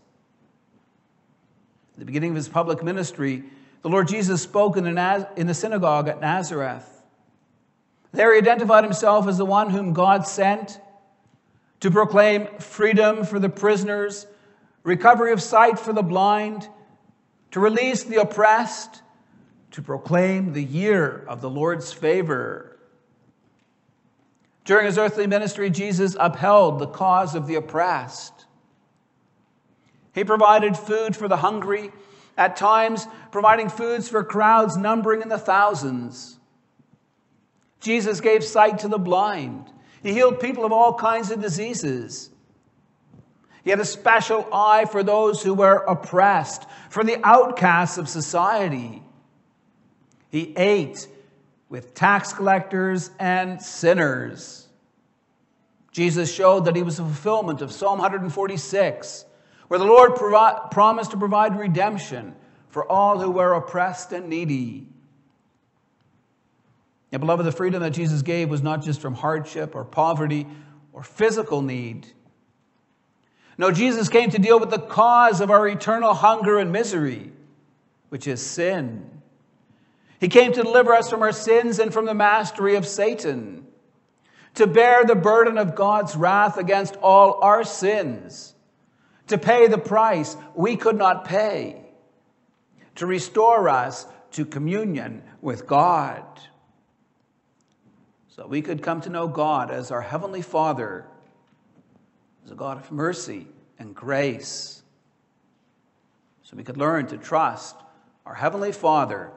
At 1.94 2.00
the 2.00 2.04
beginning 2.04 2.30
of 2.30 2.36
his 2.36 2.48
public 2.48 2.82
ministry, 2.82 3.44
the 3.82 3.88
Lord 3.88 4.08
Jesus 4.08 4.42
spoke 4.42 4.76
in 4.76 4.84
the, 4.84 5.28
in 5.36 5.46
the 5.46 5.54
synagogue 5.54 6.08
at 6.08 6.20
Nazareth. 6.20 6.88
There 8.12 8.32
he 8.32 8.38
identified 8.38 8.84
himself 8.84 9.26
as 9.26 9.38
the 9.38 9.44
one 9.44 9.70
whom 9.70 9.92
God 9.92 10.26
sent 10.26 10.78
to 11.80 11.90
proclaim 11.90 12.46
freedom 12.58 13.24
for 13.24 13.38
the 13.38 13.48
prisoners, 13.48 14.26
recovery 14.84 15.32
of 15.32 15.42
sight 15.42 15.78
for 15.78 15.92
the 15.92 16.02
blind, 16.02 16.68
to 17.50 17.60
release 17.60 18.04
the 18.04 18.20
oppressed, 18.20 19.02
to 19.72 19.82
proclaim 19.82 20.52
the 20.52 20.62
year 20.62 21.24
of 21.26 21.40
the 21.40 21.50
Lord's 21.50 21.92
favor. 21.92 22.78
During 24.64 24.86
his 24.86 24.98
earthly 24.98 25.26
ministry, 25.26 25.70
Jesus 25.70 26.16
upheld 26.18 26.78
the 26.78 26.86
cause 26.86 27.34
of 27.34 27.46
the 27.46 27.56
oppressed. 27.56 28.46
He 30.14 30.24
provided 30.24 30.76
food 30.76 31.16
for 31.16 31.26
the 31.26 31.38
hungry, 31.38 31.90
at 32.36 32.56
times 32.56 33.06
providing 33.30 33.68
foods 33.68 34.08
for 34.08 34.24
crowds 34.24 34.76
numbering 34.76 35.22
in 35.22 35.28
the 35.28 35.38
thousands. 35.38 36.38
Jesus 37.80 38.20
gave 38.20 38.44
sight 38.44 38.78
to 38.80 38.88
the 38.88 38.98
blind. 38.98 39.70
He 40.02 40.12
healed 40.12 40.40
people 40.40 40.64
of 40.64 40.72
all 40.72 40.94
kinds 40.94 41.30
of 41.30 41.40
diseases. 41.40 42.30
He 43.64 43.70
had 43.70 43.80
a 43.80 43.84
special 43.84 44.48
eye 44.52 44.84
for 44.84 45.02
those 45.02 45.42
who 45.42 45.54
were 45.54 45.84
oppressed, 45.88 46.66
for 46.90 47.04
the 47.04 47.20
outcasts 47.24 47.98
of 47.98 48.08
society. 48.08 49.02
He 50.32 50.54
ate 50.56 51.06
with 51.68 51.94
tax 51.94 52.32
collectors 52.32 53.10
and 53.20 53.60
sinners. 53.60 54.66
Jesus 55.92 56.34
showed 56.34 56.64
that 56.64 56.74
he 56.74 56.82
was 56.82 56.98
a 56.98 57.02
fulfillment 57.02 57.60
of 57.60 57.70
Psalm 57.70 57.98
146, 57.98 59.26
where 59.68 59.78
the 59.78 59.84
Lord 59.84 60.16
provi- 60.16 60.58
promised 60.70 61.10
to 61.10 61.18
provide 61.18 61.58
redemption 61.58 62.34
for 62.70 62.90
all 62.90 63.20
who 63.20 63.30
were 63.30 63.52
oppressed 63.52 64.12
and 64.12 64.30
needy. 64.30 64.86
Now, 67.12 67.18
beloved, 67.18 67.44
the 67.44 67.52
freedom 67.52 67.82
that 67.82 67.90
Jesus 67.90 68.22
gave 68.22 68.48
was 68.48 68.62
not 68.62 68.82
just 68.82 69.02
from 69.02 69.12
hardship 69.12 69.74
or 69.74 69.84
poverty 69.84 70.46
or 70.94 71.02
physical 71.02 71.60
need. 71.60 72.06
No, 73.58 73.70
Jesus 73.70 74.08
came 74.08 74.30
to 74.30 74.38
deal 74.38 74.58
with 74.58 74.70
the 74.70 74.78
cause 74.78 75.42
of 75.42 75.50
our 75.50 75.68
eternal 75.68 76.14
hunger 76.14 76.58
and 76.58 76.72
misery, 76.72 77.32
which 78.08 78.26
is 78.26 78.40
sin. 78.40 79.11
He 80.22 80.28
came 80.28 80.52
to 80.52 80.62
deliver 80.62 80.94
us 80.94 81.10
from 81.10 81.22
our 81.22 81.32
sins 81.32 81.80
and 81.80 81.92
from 81.92 82.04
the 82.04 82.14
mastery 82.14 82.76
of 82.76 82.86
Satan, 82.86 83.66
to 84.54 84.68
bear 84.68 85.04
the 85.04 85.16
burden 85.16 85.58
of 85.58 85.74
God's 85.74 86.14
wrath 86.14 86.58
against 86.58 86.94
all 87.02 87.42
our 87.42 87.64
sins, 87.64 88.54
to 89.26 89.36
pay 89.36 89.66
the 89.66 89.78
price 89.78 90.36
we 90.54 90.76
could 90.76 90.96
not 90.96 91.24
pay, 91.24 91.84
to 92.94 93.06
restore 93.06 93.68
us 93.68 94.06
to 94.30 94.44
communion 94.44 95.24
with 95.40 95.66
God. 95.66 96.24
So 98.28 98.46
we 98.46 98.62
could 98.62 98.80
come 98.80 99.00
to 99.00 99.10
know 99.10 99.26
God 99.26 99.72
as 99.72 99.90
our 99.90 100.02
Heavenly 100.02 100.42
Father, 100.42 101.04
as 102.44 102.52
a 102.52 102.54
God 102.54 102.78
of 102.78 102.92
mercy 102.92 103.48
and 103.76 103.92
grace. 103.92 104.84
So 106.44 106.56
we 106.56 106.62
could 106.62 106.76
learn 106.76 107.08
to 107.08 107.18
trust 107.18 107.74
our 108.24 108.34
Heavenly 108.34 108.70
Father 108.70 109.32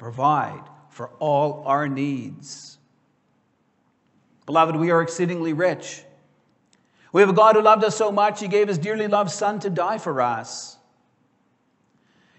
provide 0.00 0.62
for 0.88 1.10
all 1.18 1.62
our 1.66 1.86
needs. 1.86 2.78
Beloved, 4.46 4.74
we 4.74 4.90
are 4.90 5.02
exceedingly 5.02 5.52
rich. 5.52 6.02
We 7.12 7.20
have 7.20 7.28
a 7.28 7.34
God 7.34 7.54
who 7.54 7.60
loved 7.60 7.84
us 7.84 7.96
so 7.96 8.10
much, 8.10 8.40
he 8.40 8.48
gave 8.48 8.68
his 8.68 8.78
dearly 8.78 9.08
loved 9.08 9.30
Son 9.30 9.60
to 9.60 9.68
die 9.68 9.98
for 9.98 10.22
us. 10.22 10.78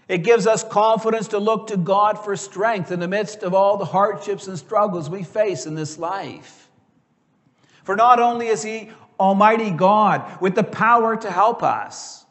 It 0.07 0.23
gives 0.23 0.47
us 0.47 0.63
confidence 0.63 1.27
to 1.29 1.37
look 1.37 1.67
to 1.67 1.77
God 1.77 2.25
for 2.25 2.35
strength 2.35 2.91
in 2.91 2.99
the 2.99 3.07
midst 3.07 3.43
of 3.43 3.53
all 3.53 3.77
the 3.77 3.85
hardships 3.85 4.47
and 4.47 4.57
struggles 4.57 5.07
we 5.07 5.21
face 5.21 5.67
in 5.67 5.75
this 5.75 5.99
life. 5.99 6.67
For 7.83 7.95
not 7.95 8.19
only 8.19 8.47
is 8.47 8.63
He 8.63 8.89
Almighty 9.19 9.69
God 9.69 10.41
with 10.41 10.55
the 10.55 10.63
power 10.63 11.15
to 11.15 11.29
help 11.29 11.61
us, 11.61 12.25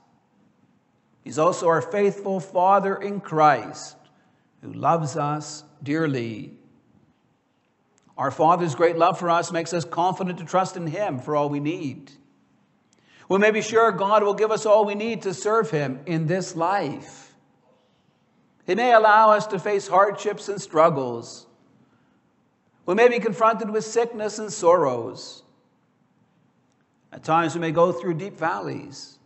He's 1.22 1.38
also 1.38 1.68
our 1.68 1.82
faithful 1.82 2.40
Father 2.40 2.96
in 2.96 3.20
Christ 3.20 3.96
who 4.62 4.72
loves 4.72 5.16
us 5.16 5.64
dearly. 5.82 6.52
Our 8.16 8.30
Father's 8.30 8.74
great 8.74 8.98
love 8.98 9.18
for 9.18 9.30
us 9.30 9.50
makes 9.50 9.72
us 9.72 9.84
confident 9.84 10.38
to 10.38 10.44
trust 10.44 10.76
in 10.76 10.86
Him 10.86 11.18
for 11.18 11.34
all 11.34 11.48
we 11.48 11.60
need. 11.60 12.12
We 13.28 13.38
may 13.38 13.50
be 13.50 13.62
sure 13.62 13.92
God 13.92 14.22
will 14.22 14.34
give 14.34 14.50
us 14.50 14.66
all 14.66 14.84
we 14.84 14.94
need 14.94 15.22
to 15.22 15.32
serve 15.32 15.70
Him 15.70 16.00
in 16.04 16.26
this 16.26 16.54
life. 16.56 17.34
He 18.66 18.74
may 18.74 18.92
allow 18.92 19.30
us 19.30 19.46
to 19.48 19.58
face 19.58 19.88
hardships 19.88 20.48
and 20.48 20.60
struggles. 20.60 21.46
We 22.86 22.94
may 22.94 23.08
be 23.08 23.20
confronted 23.20 23.70
with 23.70 23.84
sickness 23.84 24.38
and 24.38 24.52
sorrows. 24.52 25.42
At 27.12 27.24
times, 27.24 27.54
we 27.54 27.60
may 27.60 27.72
go 27.72 27.92
through 27.92 28.14
deep 28.14 28.36
valleys. 28.36 29.18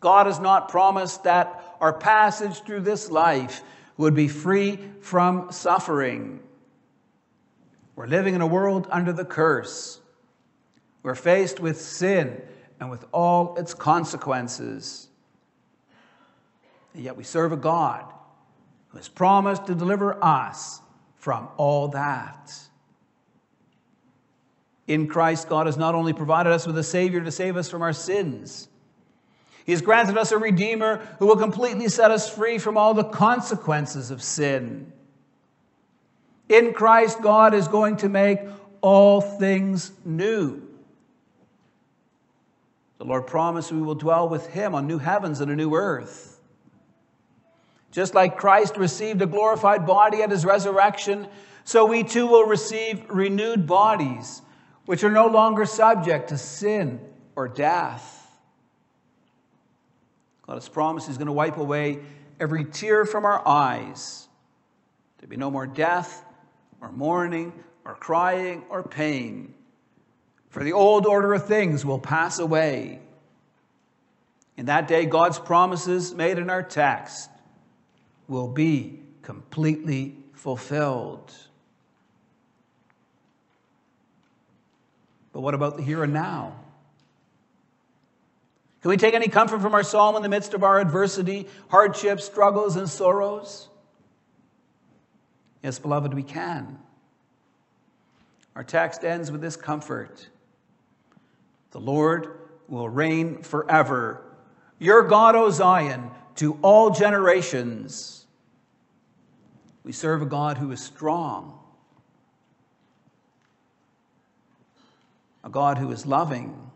God 0.00 0.26
has 0.26 0.38
not 0.38 0.68
promised 0.68 1.24
that 1.24 1.63
our 1.80 1.92
passage 1.92 2.62
through 2.62 2.80
this 2.80 3.10
life 3.10 3.62
would 3.96 4.14
be 4.14 4.28
free 4.28 4.78
from 5.00 5.52
suffering. 5.52 6.40
We're 7.96 8.06
living 8.06 8.34
in 8.34 8.40
a 8.40 8.46
world 8.46 8.88
under 8.90 9.12
the 9.12 9.24
curse. 9.24 10.00
We're 11.02 11.14
faced 11.14 11.60
with 11.60 11.80
sin 11.80 12.42
and 12.80 12.90
with 12.90 13.04
all 13.12 13.56
its 13.56 13.74
consequences. 13.74 15.08
And 16.94 17.02
yet 17.02 17.16
we 17.16 17.24
serve 17.24 17.52
a 17.52 17.56
God 17.56 18.04
who 18.88 18.98
has 18.98 19.08
promised 19.08 19.66
to 19.66 19.74
deliver 19.74 20.22
us 20.22 20.80
from 21.16 21.48
all 21.56 21.88
that. 21.88 22.52
In 24.86 25.08
Christ, 25.08 25.48
God 25.48 25.66
has 25.66 25.76
not 25.76 25.94
only 25.94 26.12
provided 26.12 26.52
us 26.52 26.66
with 26.66 26.76
a 26.76 26.82
Savior 26.82 27.22
to 27.22 27.30
save 27.30 27.56
us 27.56 27.70
from 27.70 27.82
our 27.82 27.92
sins, 27.92 28.68
he 29.64 29.72
has 29.72 29.80
granted 29.80 30.18
us 30.18 30.30
a 30.30 30.38
Redeemer 30.38 30.98
who 31.18 31.26
will 31.26 31.36
completely 31.36 31.88
set 31.88 32.10
us 32.10 32.28
free 32.28 32.58
from 32.58 32.76
all 32.76 32.92
the 32.92 33.04
consequences 33.04 34.10
of 34.10 34.22
sin. 34.22 34.92
In 36.50 36.74
Christ, 36.74 37.22
God 37.22 37.54
is 37.54 37.66
going 37.66 37.96
to 37.98 38.10
make 38.10 38.40
all 38.82 39.22
things 39.22 39.92
new. 40.04 40.62
The 42.98 43.06
Lord 43.06 43.26
promised 43.26 43.72
we 43.72 43.80
will 43.80 43.94
dwell 43.94 44.28
with 44.28 44.46
Him 44.48 44.74
on 44.74 44.86
new 44.86 44.98
heavens 44.98 45.40
and 45.40 45.50
a 45.50 45.56
new 45.56 45.74
earth. 45.74 46.38
Just 47.90 48.14
like 48.14 48.36
Christ 48.36 48.76
received 48.76 49.22
a 49.22 49.26
glorified 49.26 49.86
body 49.86 50.22
at 50.22 50.30
His 50.30 50.44
resurrection, 50.44 51.26
so 51.64 51.86
we 51.86 52.04
too 52.04 52.26
will 52.26 52.44
receive 52.44 53.02
renewed 53.08 53.66
bodies, 53.66 54.42
which 54.84 55.02
are 55.02 55.10
no 55.10 55.26
longer 55.26 55.64
subject 55.64 56.28
to 56.28 56.36
sin 56.36 57.00
or 57.34 57.48
death. 57.48 58.23
God 60.46 60.54
has 60.54 60.68
promised 60.68 61.06
He's 61.06 61.18
going 61.18 61.26
to 61.26 61.32
wipe 61.32 61.56
away 61.56 62.00
every 62.38 62.64
tear 62.64 63.04
from 63.04 63.24
our 63.24 63.46
eyes. 63.46 64.28
There'll 65.18 65.30
be 65.30 65.36
no 65.36 65.50
more 65.50 65.66
death, 65.66 66.24
or 66.80 66.92
mourning, 66.92 67.52
or 67.84 67.94
crying, 67.94 68.64
or 68.68 68.82
pain. 68.82 69.54
For 70.50 70.62
the 70.62 70.72
old 70.72 71.06
order 71.06 71.32
of 71.34 71.46
things 71.46 71.84
will 71.84 71.98
pass 71.98 72.38
away. 72.38 73.00
In 74.56 74.66
that 74.66 74.86
day, 74.86 75.06
God's 75.06 75.38
promises 75.38 76.14
made 76.14 76.38
in 76.38 76.50
our 76.50 76.62
text 76.62 77.30
will 78.28 78.48
be 78.48 79.00
completely 79.22 80.16
fulfilled. 80.34 81.32
But 85.32 85.40
what 85.40 85.54
about 85.54 85.76
the 85.76 85.82
here 85.82 86.04
and 86.04 86.12
now? 86.12 86.63
Can 88.84 88.90
we 88.90 88.98
take 88.98 89.14
any 89.14 89.28
comfort 89.28 89.62
from 89.62 89.72
our 89.72 89.82
psalm 89.82 90.14
in 90.14 90.22
the 90.22 90.28
midst 90.28 90.52
of 90.52 90.62
our 90.62 90.78
adversity, 90.78 91.48
hardships, 91.70 92.22
struggles, 92.22 92.76
and 92.76 92.86
sorrows? 92.86 93.70
Yes, 95.62 95.78
beloved, 95.78 96.12
we 96.12 96.22
can. 96.22 96.78
Our 98.54 98.62
text 98.62 99.02
ends 99.02 99.32
with 99.32 99.40
this 99.40 99.56
comfort 99.56 100.28
The 101.70 101.80
Lord 101.80 102.40
will 102.68 102.86
reign 102.86 103.38
forever. 103.38 104.22
Your 104.78 105.02
God, 105.04 105.34
O 105.34 105.48
Zion, 105.48 106.10
to 106.34 106.58
all 106.60 106.90
generations. 106.90 108.26
We 109.82 109.92
serve 109.92 110.20
a 110.20 110.26
God 110.26 110.58
who 110.58 110.70
is 110.72 110.82
strong, 110.82 111.58
a 115.42 115.48
God 115.48 115.78
who 115.78 115.90
is 115.90 116.04
loving 116.04 116.70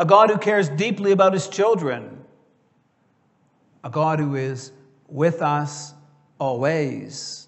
a 0.00 0.06
God 0.06 0.30
who 0.30 0.38
cares 0.38 0.70
deeply 0.70 1.12
about 1.12 1.34
his 1.34 1.46
children, 1.46 2.24
a 3.84 3.90
God 3.90 4.18
who 4.18 4.34
is 4.34 4.72
with 5.08 5.42
us 5.42 5.92
always, 6.38 7.46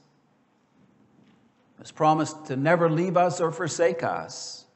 has 1.78 1.90
promised 1.90 2.44
to 2.46 2.56
never 2.56 2.90
leave 2.90 3.16
us 3.16 3.40
or 3.40 3.52
forsake 3.52 4.02
us. 4.02 4.66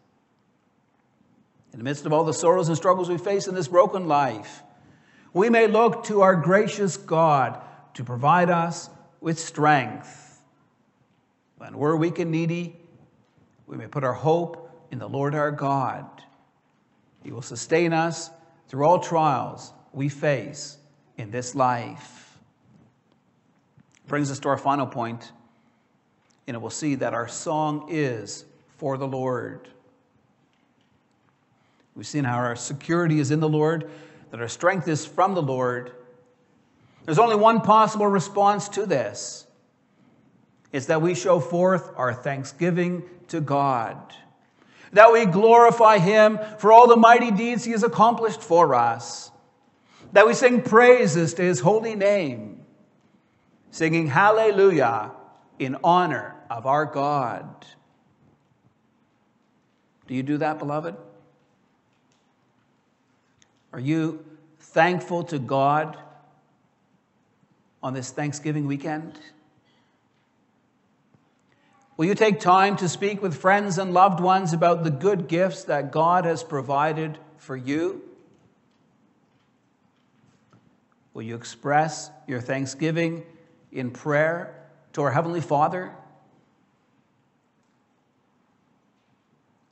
In 1.75 1.79
the 1.79 1.85
midst 1.85 2.07
of 2.07 2.15
all 2.15 2.25
the 2.25 2.33
sorrows 2.33 2.69
and 2.69 2.79
struggles 2.79 3.11
we 3.11 3.19
face 3.19 3.47
in 3.47 3.55
this 3.55 3.69
broken 3.69 4.09
life, 4.09 4.63
we 5.35 5.51
may 5.51 5.67
look 5.67 6.05
to 6.05 6.23
our 6.23 6.35
gracious 6.35 6.97
God 6.97 7.61
to 7.93 8.03
provide 8.03 8.49
us 8.49 8.89
with 9.21 9.39
strength. 9.39 10.41
When 11.59 11.77
we're 11.77 11.97
weak 11.97 12.21
and 12.21 12.31
needy, 12.31 12.75
we 13.67 13.77
may 13.77 13.87
put 13.87 14.03
our 14.03 14.15
hope 14.15 14.89
in 14.91 14.99
the 14.99 15.11
Lord 15.11 15.35
our 15.35 15.51
God. 15.51 16.07
He 17.27 17.33
will 17.33 17.43
sustain 17.43 17.93
us 17.93 18.31
through 18.69 18.87
all 18.87 19.01
trials 19.01 19.73
we 19.93 20.09
face 20.09 20.79
in 21.19 21.33
this 21.33 21.57
life. 21.57 22.39
Brings 24.07 24.31
us 24.31 24.39
to 24.39 24.49
our 24.49 24.57
final 24.57 24.87
point, 24.87 25.33
and 26.47 26.57
we'll 26.61 26.71
see 26.71 26.95
that 26.95 27.15
our 27.15 27.27
song 27.27 27.89
is 27.91 28.45
for 28.77 28.97
the 28.97 29.09
Lord. 29.09 29.69
We've 31.97 32.07
seen 32.07 32.23
how 32.23 32.37
our 32.37 32.55
security 32.55 33.19
is 33.19 33.33
in 33.33 33.41
the 33.41 33.49
Lord, 33.49 33.91
that 34.31 34.41
our 34.41 34.47
strength 34.47 34.87
is 34.87 35.05
from 35.05 35.35
the 35.35 35.43
Lord. 35.43 35.91
There's 37.07 37.19
only 37.19 37.35
one 37.35 37.61
possible 37.61 38.07
response 38.07 38.69
to 38.69 38.87
this 38.87 39.49
it's 40.73 40.87
that 40.87 41.03
we 41.03 41.17
show 41.17 41.41
forth 41.41 41.91
our 41.97 42.15
thanksgiving 42.15 43.03
to 43.27 43.41
God 43.41 44.15
that 44.93 45.13
we 45.13 45.27
glorify 45.27 45.99
him 45.99 46.39
for 46.59 46.73
all 46.73 46.87
the 46.87 46.97
mighty 46.97 47.31
deeds 47.31 47.65
he 47.65 47.73
has 47.73 47.83
accomplished 47.83 48.43
for 48.43 48.75
us, 48.75 49.31
that 50.13 50.27
we 50.27 50.35
sing 50.35 50.63
praises 50.63 51.35
to 51.35 51.43
his 51.43 51.61
holy 51.61 51.95
name, 51.95 52.65
singing 53.71 54.07
hallelujah 54.07 55.13
in 55.59 55.77
honor 55.83 56.35
of 56.51 56.67
our 56.67 56.87
God. 56.87 57.67
Do 60.07 60.15
you 60.15 60.23
do 60.23 60.39
that, 60.39 60.59
beloved? 60.59 60.97
Are 63.73 63.81
you 63.81 64.25
thankful 64.61 65.25
to 65.25 65.39
God 65.39 65.99
on 67.83 67.93
this 67.93 68.11
Thanksgiving 68.11 68.67
weekend? 68.67 69.19
Will 71.97 72.05
you 72.05 72.15
take 72.15 72.41
time 72.41 72.77
to 72.77 72.89
speak 72.89 73.23
with 73.23 73.35
friends 73.35 73.79
and 73.79 73.95
loved 73.95 74.21
ones 74.21 74.53
about 74.53 74.85
the 74.85 74.91
good 74.91 75.29
gifts 75.29 75.65
that 75.65 75.93
God 75.93 76.27
has 76.27 76.45
provided 76.45 77.19
for 77.39 77.57
you? 77.57 78.03
Will 81.15 81.23
you 81.23 81.35
express 81.35 82.11
your 82.27 82.43
thanksgiving 82.43 83.25
in 83.73 83.91
prayer 83.91 84.55
to 84.93 85.03
our 85.03 85.11
Heavenly 85.11 85.41
Father? 85.41 85.91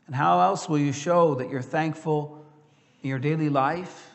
And 0.07 0.17
how 0.17 0.41
else 0.41 0.67
will 0.67 0.79
you 0.79 0.93
show 0.93 1.35
that 1.35 1.51
you're 1.51 1.61
thankful 1.61 2.43
in 3.03 3.11
your 3.11 3.19
daily 3.19 3.51
life? 3.51 4.11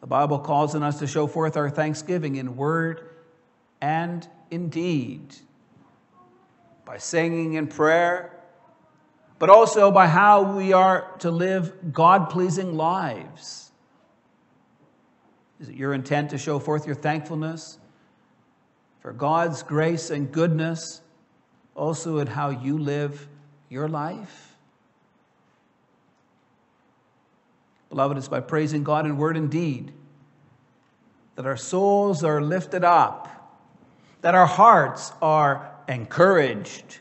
The 0.00 0.06
Bible 0.06 0.38
calls 0.38 0.76
on 0.76 0.84
us 0.84 1.00
to 1.00 1.08
show 1.08 1.26
forth 1.26 1.56
our 1.56 1.70
thanksgiving 1.70 2.36
in 2.36 2.56
word 2.56 3.08
and 3.80 4.28
indeed 4.52 5.34
by 6.84 6.98
singing 6.98 7.56
and 7.56 7.70
prayer, 7.70 8.38
but 9.38 9.48
also 9.48 9.90
by 9.90 10.06
how 10.06 10.56
we 10.56 10.72
are 10.72 11.16
to 11.20 11.30
live 11.30 11.92
God 11.92 12.28
pleasing 12.28 12.76
lives. 12.76 13.72
Is 15.58 15.70
it 15.70 15.74
your 15.74 15.94
intent 15.94 16.30
to 16.30 16.38
show 16.38 16.58
forth 16.58 16.86
your 16.86 16.94
thankfulness 16.94 17.78
for 19.00 19.12
God's 19.12 19.62
grace 19.62 20.10
and 20.10 20.30
goodness 20.30 21.00
also 21.74 22.18
in 22.18 22.26
how 22.26 22.50
you 22.50 22.76
live 22.78 23.26
your 23.70 23.88
life? 23.88 24.54
Beloved, 27.88 28.18
it's 28.18 28.28
by 28.28 28.40
praising 28.40 28.84
God 28.84 29.06
in 29.06 29.16
word 29.16 29.36
and 29.36 29.50
deed 29.50 29.92
that 31.36 31.46
our 31.46 31.56
souls 31.56 32.22
are 32.22 32.42
lifted 32.42 32.84
up 32.84 33.41
that 34.22 34.34
our 34.34 34.46
hearts 34.46 35.12
are 35.20 35.70
encouraged. 35.88 36.98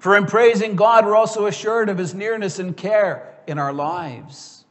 For 0.00 0.16
in 0.16 0.26
praising 0.26 0.76
God, 0.76 1.04
we're 1.04 1.16
also 1.16 1.46
assured 1.46 1.88
of 1.88 1.98
his 1.98 2.14
nearness 2.14 2.58
and 2.58 2.76
care 2.76 3.34
in 3.46 3.58
our 3.58 3.72
lives. 3.72 4.64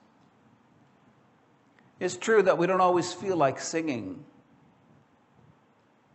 It's 2.00 2.16
true 2.16 2.44
that 2.44 2.58
we 2.58 2.68
don't 2.68 2.80
always 2.80 3.12
feel 3.12 3.36
like 3.36 3.60
singing. 3.60 4.24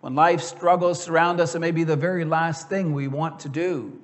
When 0.01 0.15
life 0.15 0.41
struggles 0.41 1.03
surround 1.03 1.41
us, 1.41 1.55
it 1.55 1.59
may 1.59 1.71
be 1.73 1.85
the 1.85 1.97
very 1.97 2.25
last 2.25 2.69
thing 2.69 2.95
we 2.95 3.09
want 3.09 3.41
to 3.41 3.49
do. 3.49 4.01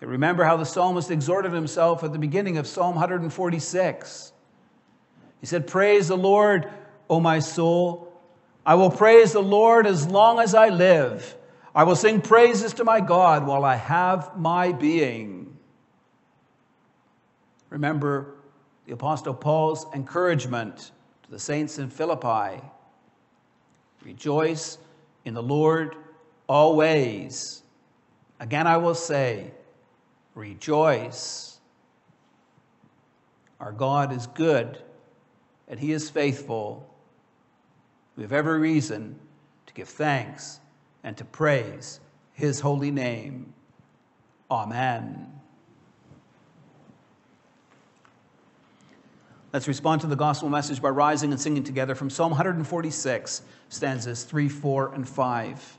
You 0.00 0.06
remember 0.06 0.44
how 0.44 0.56
the 0.56 0.64
psalmist 0.64 1.10
exhorted 1.10 1.52
himself 1.52 2.04
at 2.04 2.12
the 2.12 2.18
beginning 2.18 2.56
of 2.56 2.66
Psalm 2.66 2.94
146. 2.94 4.32
He 5.40 5.46
said, 5.46 5.66
Praise 5.66 6.08
the 6.08 6.16
Lord, 6.16 6.70
O 7.10 7.20
my 7.20 7.38
soul. 7.38 8.07
I 8.68 8.74
will 8.74 8.90
praise 8.90 9.32
the 9.32 9.40
Lord 9.40 9.86
as 9.86 10.06
long 10.06 10.40
as 10.40 10.54
I 10.54 10.68
live. 10.68 11.38
I 11.74 11.84
will 11.84 11.96
sing 11.96 12.20
praises 12.20 12.74
to 12.74 12.84
my 12.84 13.00
God 13.00 13.46
while 13.46 13.64
I 13.64 13.76
have 13.76 14.36
my 14.36 14.72
being. 14.72 15.56
Remember 17.70 18.34
the 18.84 18.92
Apostle 18.92 19.32
Paul's 19.32 19.86
encouragement 19.94 20.90
to 21.22 21.30
the 21.30 21.38
saints 21.38 21.78
in 21.78 21.88
Philippi 21.88 22.60
Rejoice 24.02 24.76
in 25.24 25.32
the 25.32 25.42
Lord 25.42 25.96
always. 26.46 27.62
Again, 28.38 28.66
I 28.66 28.76
will 28.76 28.94
say, 28.94 29.50
rejoice. 30.34 31.58
Our 33.60 33.72
God 33.72 34.12
is 34.12 34.26
good 34.26 34.78
and 35.68 35.80
he 35.80 35.92
is 35.92 36.10
faithful 36.10 36.87
we 38.18 38.24
have 38.24 38.32
every 38.32 38.58
reason 38.58 39.16
to 39.66 39.74
give 39.74 39.88
thanks 39.88 40.58
and 41.04 41.16
to 41.16 41.24
praise 41.24 42.00
his 42.32 42.58
holy 42.58 42.90
name. 42.90 43.54
Amen. 44.50 45.32
Let's 49.52 49.68
respond 49.68 50.00
to 50.00 50.08
the 50.08 50.16
gospel 50.16 50.48
message 50.48 50.82
by 50.82 50.88
rising 50.88 51.30
and 51.30 51.40
singing 51.40 51.62
together 51.62 51.94
from 51.94 52.10
Psalm 52.10 52.32
146, 52.32 53.42
stanzas 53.68 54.24
3, 54.24 54.48
4, 54.48 54.94
and 54.94 55.08
5. 55.08 55.77